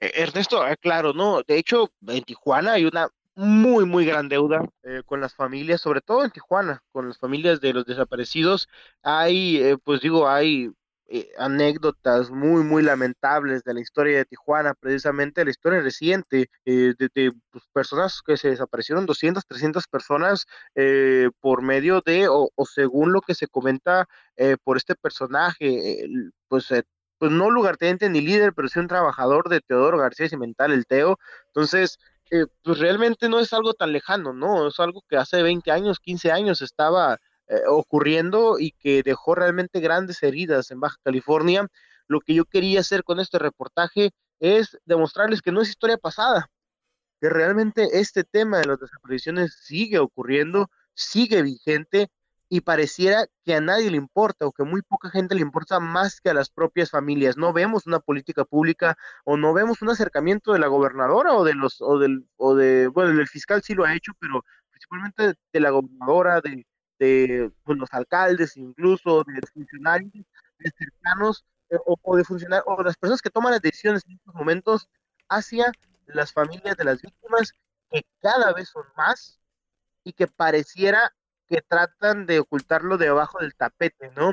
E, 0.00 0.12
Ernesto, 0.16 0.62
ah, 0.62 0.76
claro, 0.76 1.14
no, 1.14 1.42
de 1.42 1.56
hecho 1.56 1.90
en 2.06 2.24
Tijuana 2.24 2.74
hay 2.74 2.84
una 2.84 3.08
muy, 3.36 3.84
muy 3.86 4.06
gran 4.06 4.28
deuda 4.28 4.64
eh, 4.82 5.02
con 5.06 5.20
las 5.20 5.34
familias, 5.34 5.80
sobre 5.80 6.00
todo 6.00 6.24
en 6.24 6.30
Tijuana, 6.30 6.82
con 6.92 7.08
las 7.08 7.18
familias 7.18 7.60
de 7.60 7.72
los 7.72 7.84
desaparecidos. 7.86 8.68
Hay, 9.02 9.58
eh, 9.58 9.76
pues 9.84 10.00
digo, 10.00 10.28
hay 10.28 10.70
eh, 11.06 11.30
anécdotas 11.36 12.30
muy, 12.30 12.62
muy 12.64 12.82
lamentables 12.82 13.62
de 13.62 13.74
la 13.74 13.80
historia 13.80 14.16
de 14.18 14.24
Tijuana, 14.24 14.72
precisamente 14.74 15.44
la 15.44 15.50
historia 15.50 15.80
reciente 15.82 16.48
eh, 16.64 16.94
de, 16.98 17.32
pues, 17.50 17.64
personas 17.74 18.22
que 18.24 18.38
se 18.38 18.48
desaparecieron, 18.48 19.04
200, 19.04 19.44
300 19.46 19.86
personas 19.86 20.46
eh, 20.74 21.28
por 21.40 21.60
medio 21.60 22.00
de, 22.00 22.26
o, 22.28 22.50
según 22.64 23.12
lo 23.12 23.20
que 23.20 23.34
se 23.34 23.48
comenta 23.48 24.06
por 24.64 24.76
este 24.78 24.94
personaje, 24.96 26.06
pues 26.48 26.68
pues 27.18 27.30
no 27.30 27.50
lugarteniente 27.50 28.10
ni 28.10 28.20
líder, 28.20 28.52
pero 28.54 28.68
sí 28.68 28.78
un 28.80 28.88
trabajador 28.88 29.48
de 29.48 29.60
Teodoro 29.60 29.98
García 29.98 30.28
Cimental, 30.28 30.72
el 30.72 30.86
Teo. 30.86 31.18
Entonces, 31.46 31.98
pues 32.62 32.78
realmente 32.78 33.28
no 33.28 33.38
es 33.38 33.52
algo 33.52 33.74
tan 33.74 33.92
lejano, 33.92 34.32
¿no? 34.32 34.68
Es 34.68 34.80
algo 34.80 35.02
que 35.08 35.16
hace 35.16 35.42
20 35.42 35.70
años, 35.70 36.00
15 36.00 36.32
años 36.32 36.62
estaba 36.62 37.18
eh, 37.48 37.60
ocurriendo 37.68 38.58
y 38.58 38.72
que 38.72 39.02
dejó 39.02 39.34
realmente 39.34 39.80
grandes 39.80 40.22
heridas 40.22 40.70
en 40.70 40.80
Baja 40.80 40.96
California. 41.02 41.68
Lo 42.08 42.20
que 42.20 42.34
yo 42.34 42.44
quería 42.44 42.80
hacer 42.80 43.04
con 43.04 43.20
este 43.20 43.38
reportaje 43.38 44.12
es 44.40 44.78
demostrarles 44.84 45.42
que 45.42 45.52
no 45.52 45.60
es 45.60 45.68
historia 45.68 45.98
pasada, 45.98 46.50
que 47.20 47.28
realmente 47.28 48.00
este 48.00 48.24
tema 48.24 48.58
de 48.58 48.66
las 48.66 48.80
desapariciones 48.80 49.56
sigue 49.62 49.98
ocurriendo, 49.98 50.70
sigue 50.94 51.42
vigente 51.42 52.08
y 52.54 52.60
pareciera 52.60 53.26
que 53.44 53.56
a 53.56 53.60
nadie 53.60 53.90
le 53.90 53.96
importa 53.96 54.46
o 54.46 54.52
que 54.52 54.62
muy 54.62 54.80
poca 54.82 55.10
gente 55.10 55.34
le 55.34 55.40
importa 55.40 55.80
más 55.80 56.20
que 56.20 56.30
a 56.30 56.34
las 56.34 56.50
propias 56.50 56.88
familias. 56.88 57.36
No 57.36 57.52
vemos 57.52 57.88
una 57.88 57.98
política 57.98 58.44
pública 58.44 58.96
o 59.24 59.36
no 59.36 59.52
vemos 59.52 59.82
un 59.82 59.90
acercamiento 59.90 60.52
de 60.52 60.60
la 60.60 60.68
gobernadora 60.68 61.34
o 61.34 61.42
de 61.42 61.54
los 61.54 61.82
o 61.82 61.98
del 61.98 62.28
o 62.36 62.54
de 62.54 62.86
bueno, 62.86 63.10
el 63.20 63.26
fiscal 63.26 63.60
sí 63.64 63.74
lo 63.74 63.84
ha 63.84 63.96
hecho, 63.96 64.12
pero 64.20 64.44
principalmente 64.70 65.34
de 65.52 65.60
la 65.60 65.70
gobernadora 65.70 66.40
de 66.40 66.64
de 67.00 67.50
los 67.66 67.92
alcaldes, 67.92 68.56
incluso 68.56 69.24
de 69.24 69.40
funcionarios 69.52 70.12
de 70.12 70.72
cercanos 70.78 71.44
eh, 71.70 71.78
o, 71.84 72.16
de 72.16 72.22
funcionar 72.22 72.62
o 72.66 72.80
las 72.84 72.96
personas 72.96 73.20
que 73.20 73.30
toman 73.30 73.50
las 73.50 73.62
decisiones 73.62 74.04
en 74.06 74.12
estos 74.12 74.32
momentos 74.32 74.88
hacia 75.28 75.72
las 76.06 76.32
familias 76.32 76.76
de 76.76 76.84
las 76.84 77.02
víctimas 77.02 77.52
que 77.90 78.06
cada 78.20 78.52
vez 78.52 78.68
son 78.68 78.84
más 78.96 79.40
y 80.04 80.12
que 80.12 80.28
pareciera 80.28 81.12
que 81.48 81.62
tratan 81.62 82.26
de 82.26 82.40
ocultarlo 82.40 82.98
debajo 82.98 83.38
del 83.40 83.54
tapete, 83.54 84.10
¿no? 84.16 84.32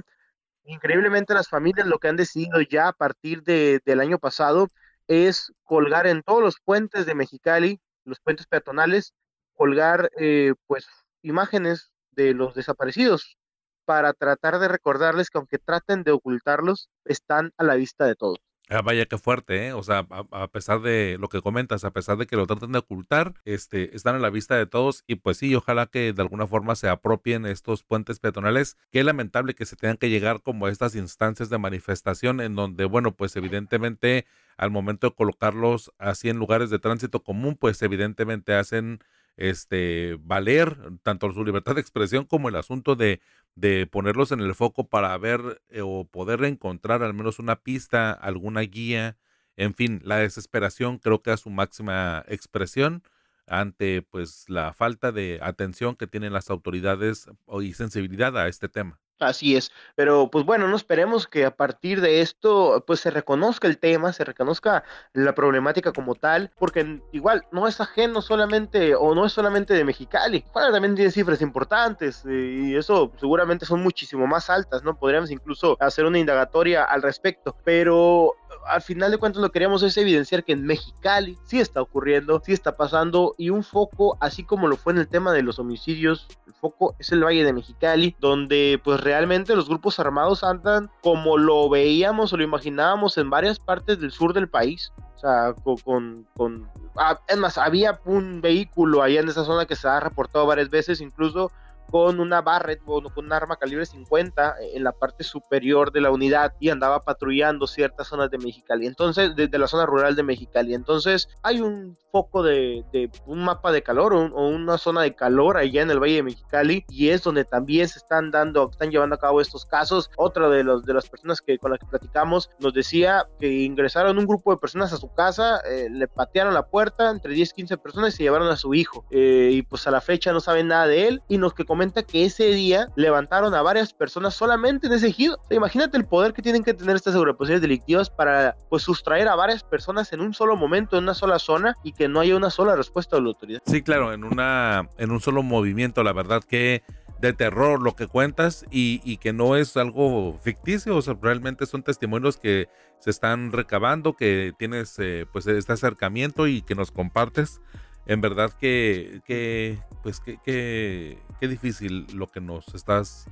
Increíblemente 0.64 1.34
las 1.34 1.50
familias 1.50 1.88
lo 1.88 2.00
que 2.00 2.08
han 2.08 2.18
decidido 2.18 2.62
ya 2.62 2.90
a 2.90 2.94
partir 2.94 3.44
de, 3.44 3.82
del 3.86 4.00
año 4.00 4.20
pasado 4.20 4.68
es 5.08 5.52
colgar 5.64 6.08
en 6.08 6.24
todos 6.24 6.42
los 6.42 6.58
puentes 6.64 7.06
de 7.06 7.16
Mexicali, 7.16 7.82
los 8.06 8.20
puentes 8.20 8.48
peatonales, 8.48 9.14
colgar 9.54 10.10
eh, 10.18 10.54
pues 10.68 10.88
imágenes 11.22 11.92
de 12.12 12.34
los 12.34 12.56
desaparecidos 12.56 13.38
para 13.86 14.14
tratar 14.14 14.60
de 14.60 14.68
recordarles 14.68 15.30
que 15.30 15.38
aunque 15.38 15.58
traten 15.58 16.04
de 16.04 16.12
ocultarlos, 16.12 16.90
están 17.06 17.52
a 17.58 17.64
la 17.64 17.76
vista 17.76 18.06
de 18.06 18.16
todos. 18.16 18.40
Ah, 18.74 18.82
vaya 18.82 19.06
que 19.06 19.18
fuerte, 19.18 19.68
¿eh? 19.68 19.74
O 19.74 19.84
sea, 19.84 20.08
a, 20.32 20.48
pesar 20.48 20.80
de 20.82 21.18
lo 21.20 21.28
que 21.28 21.42
comentas, 21.42 21.84
a 21.84 21.92
pesar 21.92 22.18
de 22.18 22.26
que 22.26 22.38
lo 22.38 22.48
traten 22.48 22.72
de 22.72 22.80
ocultar, 22.80 23.34
este, 23.44 23.98
están 23.98 24.16
a 24.16 24.20
la 24.20 24.30
vista 24.30 24.56
de 24.56 24.66
todos 24.66 25.04
y 25.08 25.16
pues 25.16 25.36
sí, 25.36 25.54
ojalá 25.56 25.88
que 25.88 26.14
de 26.14 26.22
alguna 26.22 26.48
forma 26.48 26.76
se 26.76 26.88
apropien 26.88 27.46
estos 27.46 27.84
puentes 27.84 28.20
peatonales. 28.22 28.78
Qué 28.90 29.04
lamentable 29.04 29.56
que 29.56 29.66
se 29.66 29.76
tengan 29.76 29.98
que 29.98 30.10
llegar 30.10 30.42
como 30.42 30.68
a 30.68 30.72
estas 30.72 30.96
instancias 30.96 31.50
de 31.50 31.58
manifestación 31.58 32.40
en 32.40 32.56
donde, 32.56 32.86
bueno, 32.86 33.12
pues 33.14 33.36
evidentemente 33.36 34.26
al 34.56 34.72
momento 34.72 35.10
de 35.10 35.16
colocarlos 35.16 35.92
así 35.98 36.30
en 36.30 36.38
lugares 36.38 36.70
de 36.70 36.80
tránsito 36.80 37.24
común, 37.24 37.58
pues 37.60 37.82
evidentemente 37.82 38.54
hacen 38.54 39.00
este, 39.36 40.18
valer 40.22 40.78
tanto 41.04 41.32
su 41.34 41.44
libertad 41.44 41.76
de 41.76 41.82
expresión 41.82 42.26
como 42.26 42.48
el 42.48 42.56
asunto 42.56 42.96
de, 42.96 43.20
de 43.56 43.88
ponerlos 43.88 44.32
en 44.32 44.40
el 44.40 44.56
foco 44.56 44.90
para 44.90 45.18
ver 45.18 45.62
eh, 45.70 45.82
o 45.84 46.06
poder 46.06 46.44
encontrar 46.44 47.04
al 47.04 47.14
menos 47.14 47.40
una 47.40 47.62
pista, 47.64 48.12
alguna 48.12 48.62
guía, 48.62 49.18
en 49.58 49.74
fin, 49.76 50.02
la 50.04 50.18
desesperación 50.18 50.98
creo 50.98 51.22
que 51.22 51.34
es 51.34 51.42
su 51.42 51.50
máxima 51.50 52.24
expresión 52.28 53.04
ante 53.48 54.02
pues 54.02 54.46
la 54.50 54.74
falta 54.74 55.12
de 55.12 55.40
atención 55.42 55.96
que 55.96 56.08
tienen 56.08 56.34
las 56.34 56.50
autoridades 56.50 57.28
y 57.62 57.74
sensibilidad 57.74 58.38
a 58.38 58.48
este 58.48 58.70
tema. 58.70 59.00
Así 59.22 59.56
es, 59.56 59.72
pero 59.96 60.32
pues 60.32 60.46
bueno, 60.46 60.68
no 60.68 60.76
esperemos 60.76 61.28
que 61.28 61.46
a 61.46 61.56
partir 61.56 62.02
de 62.02 62.22
esto 62.22 62.84
pues 62.88 63.02
se 63.02 63.12
reconozca 63.12 63.68
el 63.68 63.78
tema, 63.78 64.14
se 64.14 64.24
reconozca 64.24 64.84
la 65.14 65.36
problemática 65.36 65.92
como 65.92 66.16
tal, 66.16 66.50
porque 66.58 67.02
igual 67.12 67.46
no 67.52 67.68
es 67.68 67.80
ajeno 67.80 68.24
solamente 68.24 68.96
o 68.96 69.14
no 69.14 69.28
es 69.28 69.32
solamente 69.32 69.76
de 69.76 69.84
Mexicali, 69.84 70.44
bueno, 70.54 70.72
también 70.72 70.96
tiene 70.96 71.12
cifras 71.12 71.44
importantes 71.44 72.26
eh, 72.26 72.32
y 72.32 72.76
eso 72.76 73.12
seguramente 73.20 73.68
son 73.68 73.84
muchísimo 73.84 74.26
más 74.26 74.50
altas, 74.50 74.82
¿no? 74.82 74.98
Podríamos 74.98 75.30
incluso 75.30 75.78
hacer 75.80 76.06
una 76.06 76.18
indagatoria 76.18 76.84
al 76.84 77.04
respecto, 77.04 77.56
pero 77.64 78.34
al 78.68 78.82
final 78.82 79.12
de 79.12 79.18
cuentas 79.18 79.42
lo 79.42 79.50
que 79.50 79.54
queríamos 79.54 79.84
es 79.84 79.98
evidenciar 79.98 80.44
que 80.44 80.54
en 80.54 80.66
Mexicali 80.66 81.38
sí 81.44 81.60
está 81.60 81.82
ocurriendo, 81.82 82.42
sí 82.46 82.54
está 82.54 82.74
pasando 82.74 83.34
y 83.38 83.50
un 83.50 83.64
foco, 83.64 84.18
así 84.20 84.44
como 84.44 84.68
lo 84.68 84.78
fue 84.78 84.94
en 84.94 85.00
el 85.00 85.08
tema 85.08 85.34
de 85.34 85.44
los 85.44 85.60
homicidios, 85.60 86.28
el 86.48 86.54
foco 86.54 86.96
es 87.00 87.12
el 87.12 87.24
Valle 87.24 87.44
de 87.44 87.54
Mexicali, 87.54 88.16
donde 88.20 88.80
pues 88.84 89.02
realmente 89.02 89.56
los 89.56 89.68
grupos 89.68 90.00
armados 90.00 90.44
andan 90.44 90.90
como 91.02 91.38
lo 91.38 91.70
veíamos 91.70 92.34
o 92.34 92.38
lo 92.38 92.44
imaginábamos 92.44 93.18
en 93.18 93.30
varias 93.30 93.60
partes 93.60 94.00
del 94.00 94.12
sur 94.12 94.34
del 94.34 94.50
país. 94.50 94.92
O 95.16 95.18
sea, 95.22 95.54
con, 95.84 96.26
con, 96.36 96.68
ah, 96.98 97.20
es 97.28 97.38
más, 97.38 97.60
había 97.60 98.00
un 98.06 98.42
vehículo 98.42 99.04
allá 99.04 99.20
en 99.20 99.30
esa 99.30 99.46
zona 99.46 99.68
que 99.68 99.76
se 99.76 99.88
ha 99.88 100.00
reportado 100.00 100.48
varias 100.48 100.70
veces, 100.70 101.00
incluso 101.00 101.52
con 101.92 102.20
una 102.20 102.42
Barrett 102.42 102.82
o 102.86 103.04
con 103.04 103.26
un 103.26 103.34
arma 103.34 103.58
calibre 103.58 103.86
50 103.86 104.56
en 104.74 104.84
la 104.84 104.94
parte 104.94 105.24
superior 105.24 105.92
de 105.92 106.02
la 106.02 106.10
unidad 106.10 106.54
y 106.60 106.70
andaba 106.70 107.02
patrullando 107.02 107.68
ciertas 107.68 108.08
zonas 108.08 108.32
de 108.32 108.38
Mexicali. 108.38 108.88
Entonces, 108.88 109.36
desde 109.36 109.58
la 109.58 109.68
zona 109.68 109.86
rural 109.86 110.16
de 110.16 110.24
Mexicali. 110.24 110.74
Entonces, 110.74 111.28
hay 111.44 111.62
un 111.62 111.98
foco 112.12 112.44
de, 112.44 112.84
un 113.26 113.44
mapa 113.44 113.72
de 113.72 113.84
calor 113.84 114.14
o, 114.14 114.48
una 114.48 114.78
zona 114.78 115.02
de 115.02 115.14
calor 115.14 115.58
allá 115.58 115.82
en 115.82 115.92
el 115.92 116.00
Valle 116.00 116.16
de 116.16 116.24
Mexicali 116.24 116.86
y 116.90 117.10
es 117.10 117.24
donde 117.24 117.46
también 117.46 117.88
se 117.88 118.00
están 118.00 118.32
dando, 118.32 118.70
están 118.70 118.90
llevando 118.90 119.16
a 119.16 119.20
cabo 119.20 119.42
estos 119.42 119.66
casos. 119.66 120.10
Otra 120.18 120.50
de, 120.50 120.64
los, 120.64 120.84
de 120.84 120.94
las 120.94 121.10
personas 121.10 121.42
que 121.42 121.58
con 121.58 121.72
las 121.72 121.80
que 121.80 121.88
platicamos 121.88 122.50
nos 122.60 122.74
decía 122.74 123.28
que 123.40 123.50
ingresaron 123.64 124.18
un 124.18 124.26
grupo 124.26 124.52
de 124.52 124.58
personas 124.58 124.94
a 124.94 124.98
su 124.98 125.14
casa, 125.14 125.60
eh, 125.70 125.90
le 125.90 126.08
patearon 126.08 126.54
la 126.54 126.68
puerta 126.68 127.10
entre 127.10 127.34
10 127.34 127.50
y 127.50 127.54
15 127.54 127.78
personas 127.78 128.14
y 128.14 128.18
se 128.18 128.24
llevaron 128.24 128.48
a 128.48 128.56
su 128.56 128.74
hijo. 128.74 129.06
Eh, 129.12 129.50
y 129.52 129.62
pues 129.64 129.86
a 129.88 129.92
la 129.92 130.00
fecha 130.00 130.32
no 130.32 130.40
saben 130.40 130.68
nada 130.68 130.88
de 130.88 131.08
él 131.08 131.22
y 131.28 131.38
nos 131.38 131.54
que 131.54 131.66
que 131.90 132.26
ese 132.26 132.46
día 132.46 132.88
levantaron 132.96 133.56
a 133.56 133.62
varias 133.64 133.92
personas 133.94 134.36
solamente 134.36 134.88
en 134.88 134.94
ese 134.94 135.08
ejido. 135.08 135.40
imagínate 135.50 135.98
el 135.98 136.06
poder 136.06 136.34
que 136.34 136.42
tienen 136.42 136.64
que 136.64 136.76
tener 136.76 136.96
estas 136.96 137.16
agrupaciones 137.16 137.62
delictivas 137.62 138.10
para 138.10 138.56
pues 138.70 138.84
sustraer 138.84 139.28
a 139.28 139.36
varias 139.36 139.64
personas 139.64 140.14
en 140.14 140.22
un 140.22 140.34
solo 140.34 140.56
momento, 140.56 140.98
en 140.98 141.04
una 141.04 141.16
sola 141.16 141.40
zona 141.40 141.76
y 141.84 141.94
que 141.94 142.08
no 142.08 142.20
haya 142.20 142.36
una 142.36 142.52
sola 142.52 142.76
respuesta 142.76 143.16
de 143.16 143.24
la 143.24 143.30
autoridad. 143.30 143.62
Sí, 143.66 143.82
claro, 143.82 144.14
en 144.14 144.24
una 144.24 144.88
en 144.98 145.12
un 145.12 145.20
solo 145.20 145.42
movimiento, 145.42 146.04
la 146.04 146.14
verdad 146.14 146.44
que 146.44 146.84
de 147.20 147.34
terror 147.34 147.82
lo 147.82 147.96
que 147.96 148.08
cuentas 148.08 148.66
y, 148.72 149.18
que 149.18 149.32
no 149.34 149.56
es 149.56 149.78
algo 149.78 150.40
ficticio, 150.44 150.96
o 150.96 151.02
sea, 151.02 151.16
realmente 151.22 151.68
son 151.68 151.84
testimonios 151.84 152.38
que 152.38 152.68
se 153.00 153.12
están 153.12 153.52
recabando, 153.52 154.14
que 154.14 154.54
tienes 154.58 154.98
eh, 154.98 155.26
pues 155.32 155.46
este 155.46 155.74
acercamiento 155.74 156.48
y 156.48 156.64
que 156.64 156.74
nos 156.74 156.92
compartes 156.92 157.62
en 158.06 158.22
verdad 158.22 158.52
que, 158.60 159.22
que 159.26 159.80
pues 160.04 160.20
que, 160.20 160.38
que, 160.44 161.20
difícil 161.48 162.08
lo 162.14 162.28
que 162.28 162.42
nos 162.42 162.74
estás 162.74 163.28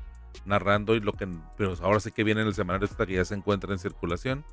narrando 0.45 0.95
y 0.95 0.99
lo 0.99 1.13
que 1.13 1.27
pero 1.57 1.73
ahora 1.81 1.99
sí 1.99 2.11
que 2.11 2.23
viene 2.23 2.41
en 2.41 2.47
el 2.47 2.53
semanario 2.53 2.85
esta 2.85 3.05
que 3.05 3.13
ya 3.13 3.25
se 3.25 3.35
encuentra 3.35 3.71
en 3.73 3.79
circulación. 3.79 4.45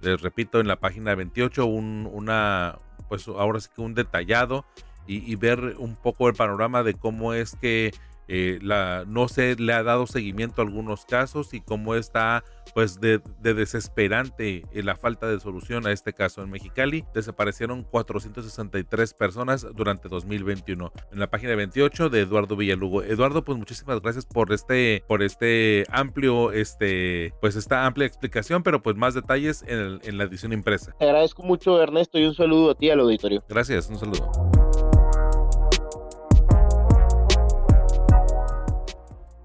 Les 0.00 0.20
repito, 0.20 0.60
en 0.60 0.68
la 0.68 0.80
página 0.80 1.14
28, 1.14 1.64
un, 1.64 2.08
una, 2.12 2.78
pues 3.08 3.26
ahora 3.28 3.60
sí 3.60 3.68
que 3.74 3.80
un 3.80 3.94
detallado 3.94 4.66
y, 5.06 5.34
ver 5.36 5.76
un 5.78 5.96
poco 5.96 6.28
el 6.28 6.34
panorama 6.34 6.82
de 6.82 6.94
cómo 6.94 7.34
es 7.34 7.56
que 7.56 7.92
eh, 8.26 8.58
la, 8.62 9.04
no 9.06 9.28
se 9.28 9.54
le 9.56 9.72
ha 9.74 9.82
dado 9.82 10.06
seguimiento 10.06 10.62
a 10.62 10.64
algunos 10.64 11.04
casos 11.04 11.52
y 11.52 11.60
cómo 11.60 11.94
está 11.94 12.42
pues 12.74 13.00
de, 13.00 13.20
desesperante 13.40 14.62
la 14.72 14.96
falta 14.96 15.26
de 15.28 15.40
solución 15.40 15.86
a 15.86 15.92
este 15.92 16.12
caso 16.12 16.42
en 16.42 16.50
Mexicali. 16.50 17.04
Desaparecieron 17.14 17.82
463 17.84 19.14
personas 19.14 19.66
durante 19.74 20.08
2021. 20.08 20.92
En 21.12 21.18
la 21.18 21.30
página 21.30 21.54
28 21.54 22.10
de 22.10 22.20
Eduardo 22.20 22.56
Villalugo. 22.56 23.02
Eduardo, 23.02 23.44
pues 23.44 23.58
muchísimas 23.58 24.00
gracias 24.00 24.26
por 24.26 24.52
este, 24.52 25.04
por 25.08 25.22
este 25.22 25.84
amplio, 25.90 26.52
este, 26.52 27.32
pues 27.40 27.56
esta 27.56 27.86
amplia 27.86 28.06
explicación, 28.06 28.62
pero 28.62 28.82
pues 28.82 28.96
más 28.96 29.14
detalles 29.14 29.64
en, 29.66 30.00
en 30.02 30.18
la 30.18 30.24
edición 30.24 30.52
impresa. 30.52 30.92
Te 30.98 31.04
agradezco 31.04 31.42
mucho, 31.42 31.80
Ernesto, 31.80 32.18
y 32.18 32.26
un 32.26 32.34
saludo 32.34 32.72
a 32.72 32.74
ti 32.74 32.90
al 32.90 33.00
auditorio. 33.00 33.42
Gracias, 33.48 33.88
un 33.88 33.98
saludo. 33.98 34.53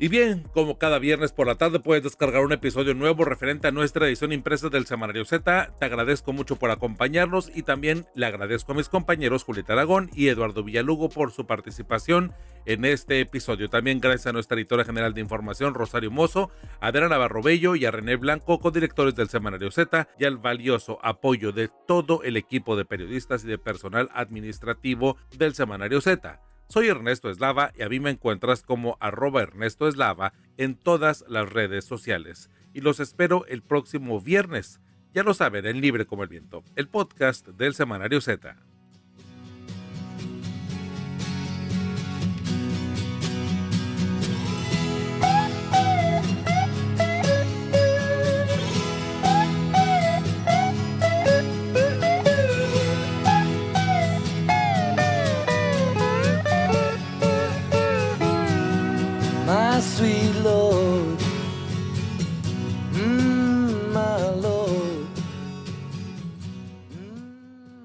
Y 0.01 0.07
bien, 0.07 0.43
como 0.53 0.77
cada 0.77 0.97
viernes 0.97 1.33
por 1.33 1.45
la 1.45 1.55
tarde 1.55 1.81
puedes 1.81 2.05
descargar 2.05 2.45
un 2.45 2.53
episodio 2.53 2.93
nuevo 2.93 3.25
referente 3.25 3.67
a 3.67 3.71
nuestra 3.71 4.07
edición 4.07 4.31
impresa 4.31 4.69
del 4.69 4.85
Semanario 4.85 5.25
Z. 5.25 5.73
Te 5.77 5.85
agradezco 5.85 6.31
mucho 6.31 6.55
por 6.55 6.71
acompañarnos 6.71 7.51
y 7.53 7.63
también 7.63 8.05
le 8.15 8.25
agradezco 8.25 8.71
a 8.71 8.75
mis 8.75 8.87
compañeros 8.87 9.43
Julieta 9.43 9.73
Aragón 9.73 10.09
y 10.15 10.29
Eduardo 10.29 10.63
Villalugo 10.63 11.09
por 11.09 11.33
su 11.33 11.45
participación 11.45 12.31
en 12.65 12.85
este 12.85 13.19
episodio. 13.19 13.67
También 13.67 13.99
gracias 13.99 14.27
a 14.27 14.31
nuestra 14.31 14.55
editora 14.55 14.85
general 14.85 15.13
de 15.13 15.19
información 15.19 15.73
Rosario 15.73 16.11
Mozo, 16.11 16.49
a 16.79 16.93
Navarro 16.93 17.41
Bello 17.41 17.75
y 17.75 17.83
a 17.83 17.91
René 17.91 18.15
Blanco, 18.15 18.57
codirectores 18.59 19.15
del 19.15 19.27
Semanario 19.27 19.69
Z 19.69 20.07
y 20.17 20.23
al 20.23 20.37
valioso 20.37 20.99
apoyo 21.03 21.51
de 21.51 21.69
todo 21.87 22.23
el 22.23 22.37
equipo 22.37 22.77
de 22.77 22.85
periodistas 22.85 23.43
y 23.43 23.47
de 23.47 23.57
personal 23.57 24.09
administrativo 24.13 25.17
del 25.37 25.55
Semanario 25.55 25.99
Z. 25.99 26.39
Soy 26.71 26.87
Ernesto 26.87 27.31
Eslava 27.31 27.71
y 27.75 27.81
a 27.81 27.89
mí 27.89 27.99
me 27.99 28.11
encuentras 28.11 28.61
como 28.61 28.95
arroba 28.99 29.41
Ernesto 29.41 29.87
Eslava 29.87 30.33
en 30.55 30.75
todas 30.75 31.25
las 31.27 31.49
redes 31.49 31.83
sociales. 31.83 32.51
Y 32.75 32.81
los 32.81 32.99
espero 32.99 33.43
el 33.47 33.63
próximo 33.63 34.21
viernes. 34.21 34.79
Ya 35.11 35.23
lo 35.23 35.33
saben, 35.33 35.65
en 35.65 35.81
Libre 35.81 36.05
como 36.05 36.21
el 36.21 36.29
Viento, 36.29 36.63
el 36.75 36.87
podcast 36.87 37.47
del 37.47 37.73
Semanario 37.73 38.21
Z. 38.21 38.55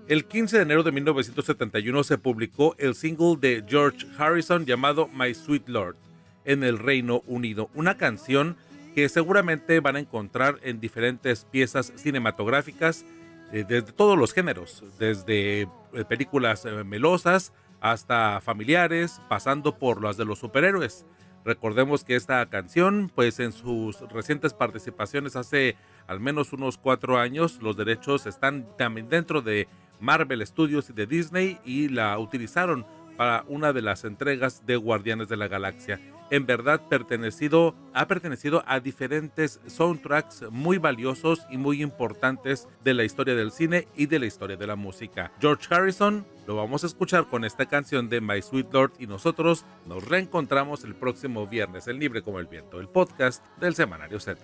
El 0.07 0.27
15 0.27 0.59
de 0.59 0.63
enero 0.65 0.83
de 0.83 0.93
1971 0.93 2.05
se 2.05 2.19
publicó 2.19 2.75
el 2.77 2.95
single 2.95 3.37
de 3.41 3.65
George 3.67 4.07
Harrison 4.19 4.67
llamado 4.67 5.09
My 5.09 5.33
Sweet 5.33 5.67
Lord 5.67 5.97
en 6.45 6.63
el 6.63 6.79
Reino 6.79 7.23
Unido, 7.27 7.71
una 7.73 7.97
canción 7.97 8.59
que 8.95 9.09
seguramente 9.09 9.81
van 9.81 9.97
a 9.97 10.01
encontrar 10.01 10.59
en 10.63 10.79
diferentes 10.79 11.47
piezas 11.47 11.91
cinematográficas 11.97 13.07
eh, 13.51 13.65
de 13.65 13.81
todos 13.81 14.19
los 14.19 14.35
géneros, 14.35 14.85
desde 14.99 15.63
eh, 15.63 15.69
películas 16.07 16.67
eh, 16.67 16.85
melosas 16.85 17.55
hasta 17.81 18.43
familiares, 18.43 19.23
pasando 19.31 19.79
por 19.79 20.03
las 20.03 20.19
de 20.19 20.27
los 20.27 20.39
superhéroes. 20.39 21.07
Recordemos 21.47 22.05
que 22.05 22.17
esta 22.17 22.45
canción, 22.51 23.11
pues 23.15 23.41
en 23.41 23.53
sus 23.53 24.01
recientes 24.11 24.53
participaciones 24.53 25.35
hace 25.35 25.77
al 26.07 26.21
menos 26.21 26.53
unos 26.53 26.77
cuatro 26.77 27.19
años, 27.19 27.61
los 27.63 27.77
derechos 27.77 28.27
están 28.27 28.67
también 28.77 29.09
dentro 29.09 29.41
de 29.41 29.67
Marvel 30.05 30.47
Studios 30.47 30.91
y 30.91 30.93
de 30.93 31.07
Disney 31.07 31.59
y 31.65 31.89
la 31.89 32.19
utilizaron 32.19 32.87
para 33.17 33.45
una 33.49 33.73
de 33.73 33.83
las 33.83 34.05
entregas 34.05 34.67
de 34.67 34.77
Guardianes 34.77 35.29
de 35.29 35.37
la 35.37 35.49
Galaxia. 35.49 36.01
En 36.31 36.47
verdad 36.47 36.81
ha 36.83 36.89
pertenecido 36.89 38.65
a 38.67 38.81
diferentes 38.81 39.61
soundtracks 39.67 40.45
muy 40.51 40.79
valiosos 40.79 41.47
y 41.51 41.59
muy 41.59 41.83
importantes 41.83 42.67
de 42.83 42.95
la 42.95 43.05
historia 43.05 43.35
del 43.35 43.53
cine 43.53 43.89
y 43.95 44.07
de 44.07 44.19
la 44.19 44.27
historia 44.27 44.57
de 44.57 44.67
la 44.67 44.75
música. 44.75 45.33
George 45.41 45.73
Harrison 45.73 46.27
lo 46.47 46.57
vamos 46.57 46.83
a 46.83 46.87
escuchar 46.87 47.27
con 47.27 47.45
esta 47.45 47.67
canción 47.67 48.09
de 48.09 48.21
My 48.21 48.43
Sweet 48.43 48.73
Lord 48.73 48.93
y 48.99 49.07
nosotros 49.07 49.65
nos 49.87 50.07
reencontramos 50.09 50.85
el 50.85 50.95
próximo 50.95 51.47
viernes 51.47 51.89
en 51.89 51.99
Libre 51.99 52.23
como 52.23 52.41
el 52.41 52.47
Viento, 52.47 52.81
el 52.81 52.89
podcast 52.89 53.45
del 53.59 53.75
Semanario 53.75 54.19
Z. 54.19 54.41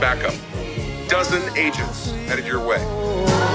backup. 0.00 0.34
Dozen 1.08 1.42
agents 1.58 2.10
headed 2.26 2.46
your 2.46 2.66
way. 2.66 3.49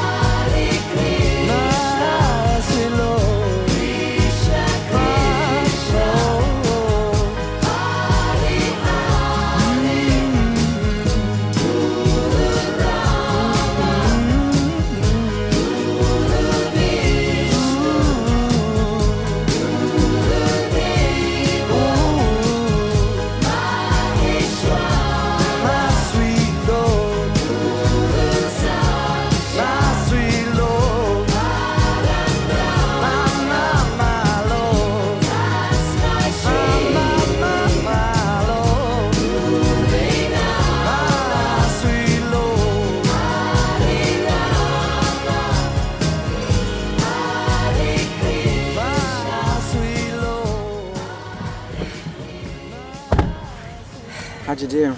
How'd 54.55 54.61
you 54.61 54.67
do? 54.69 54.95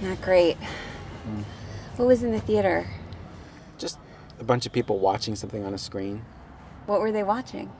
Not 0.00 0.22
great. 0.22 0.56
Mm. 1.28 1.44
What 1.96 2.08
was 2.08 2.22
in 2.22 2.32
the 2.32 2.40
theater? 2.40 2.88
Just 3.76 3.98
a 4.40 4.44
bunch 4.44 4.64
of 4.64 4.72
people 4.72 4.98
watching 4.98 5.36
something 5.36 5.62
on 5.62 5.74
a 5.74 5.78
screen. 5.78 6.24
What 6.86 7.00
were 7.02 7.12
they 7.12 7.22
watching? 7.22 7.70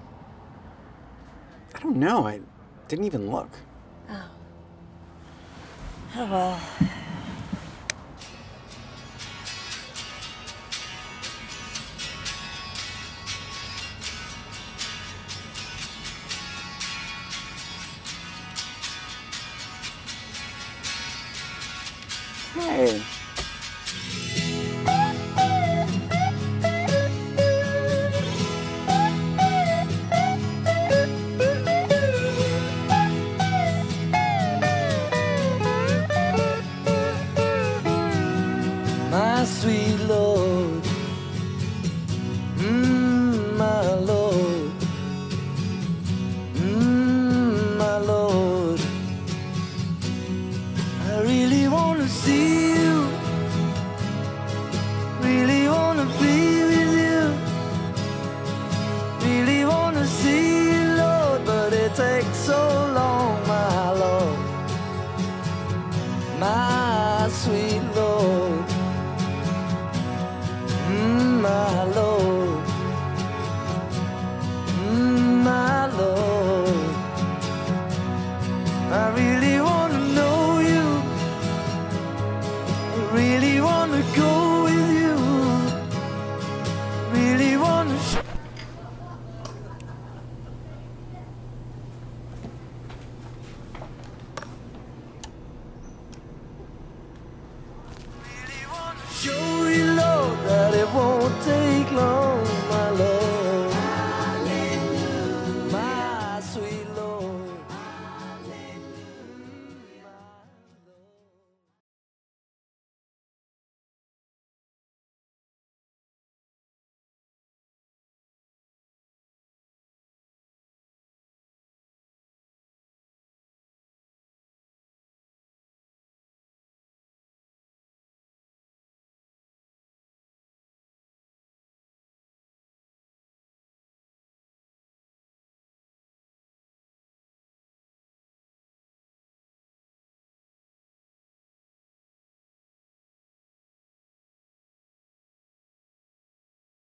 I 1.75 1.79
don't 1.79 1.97
know. 1.97 2.27
I 2.27 2.41
didn't 2.89 3.07
even 3.07 3.31
look. 3.31 3.49
Oh. 4.11 4.31
Oh 6.17 6.31
well. 6.31 6.61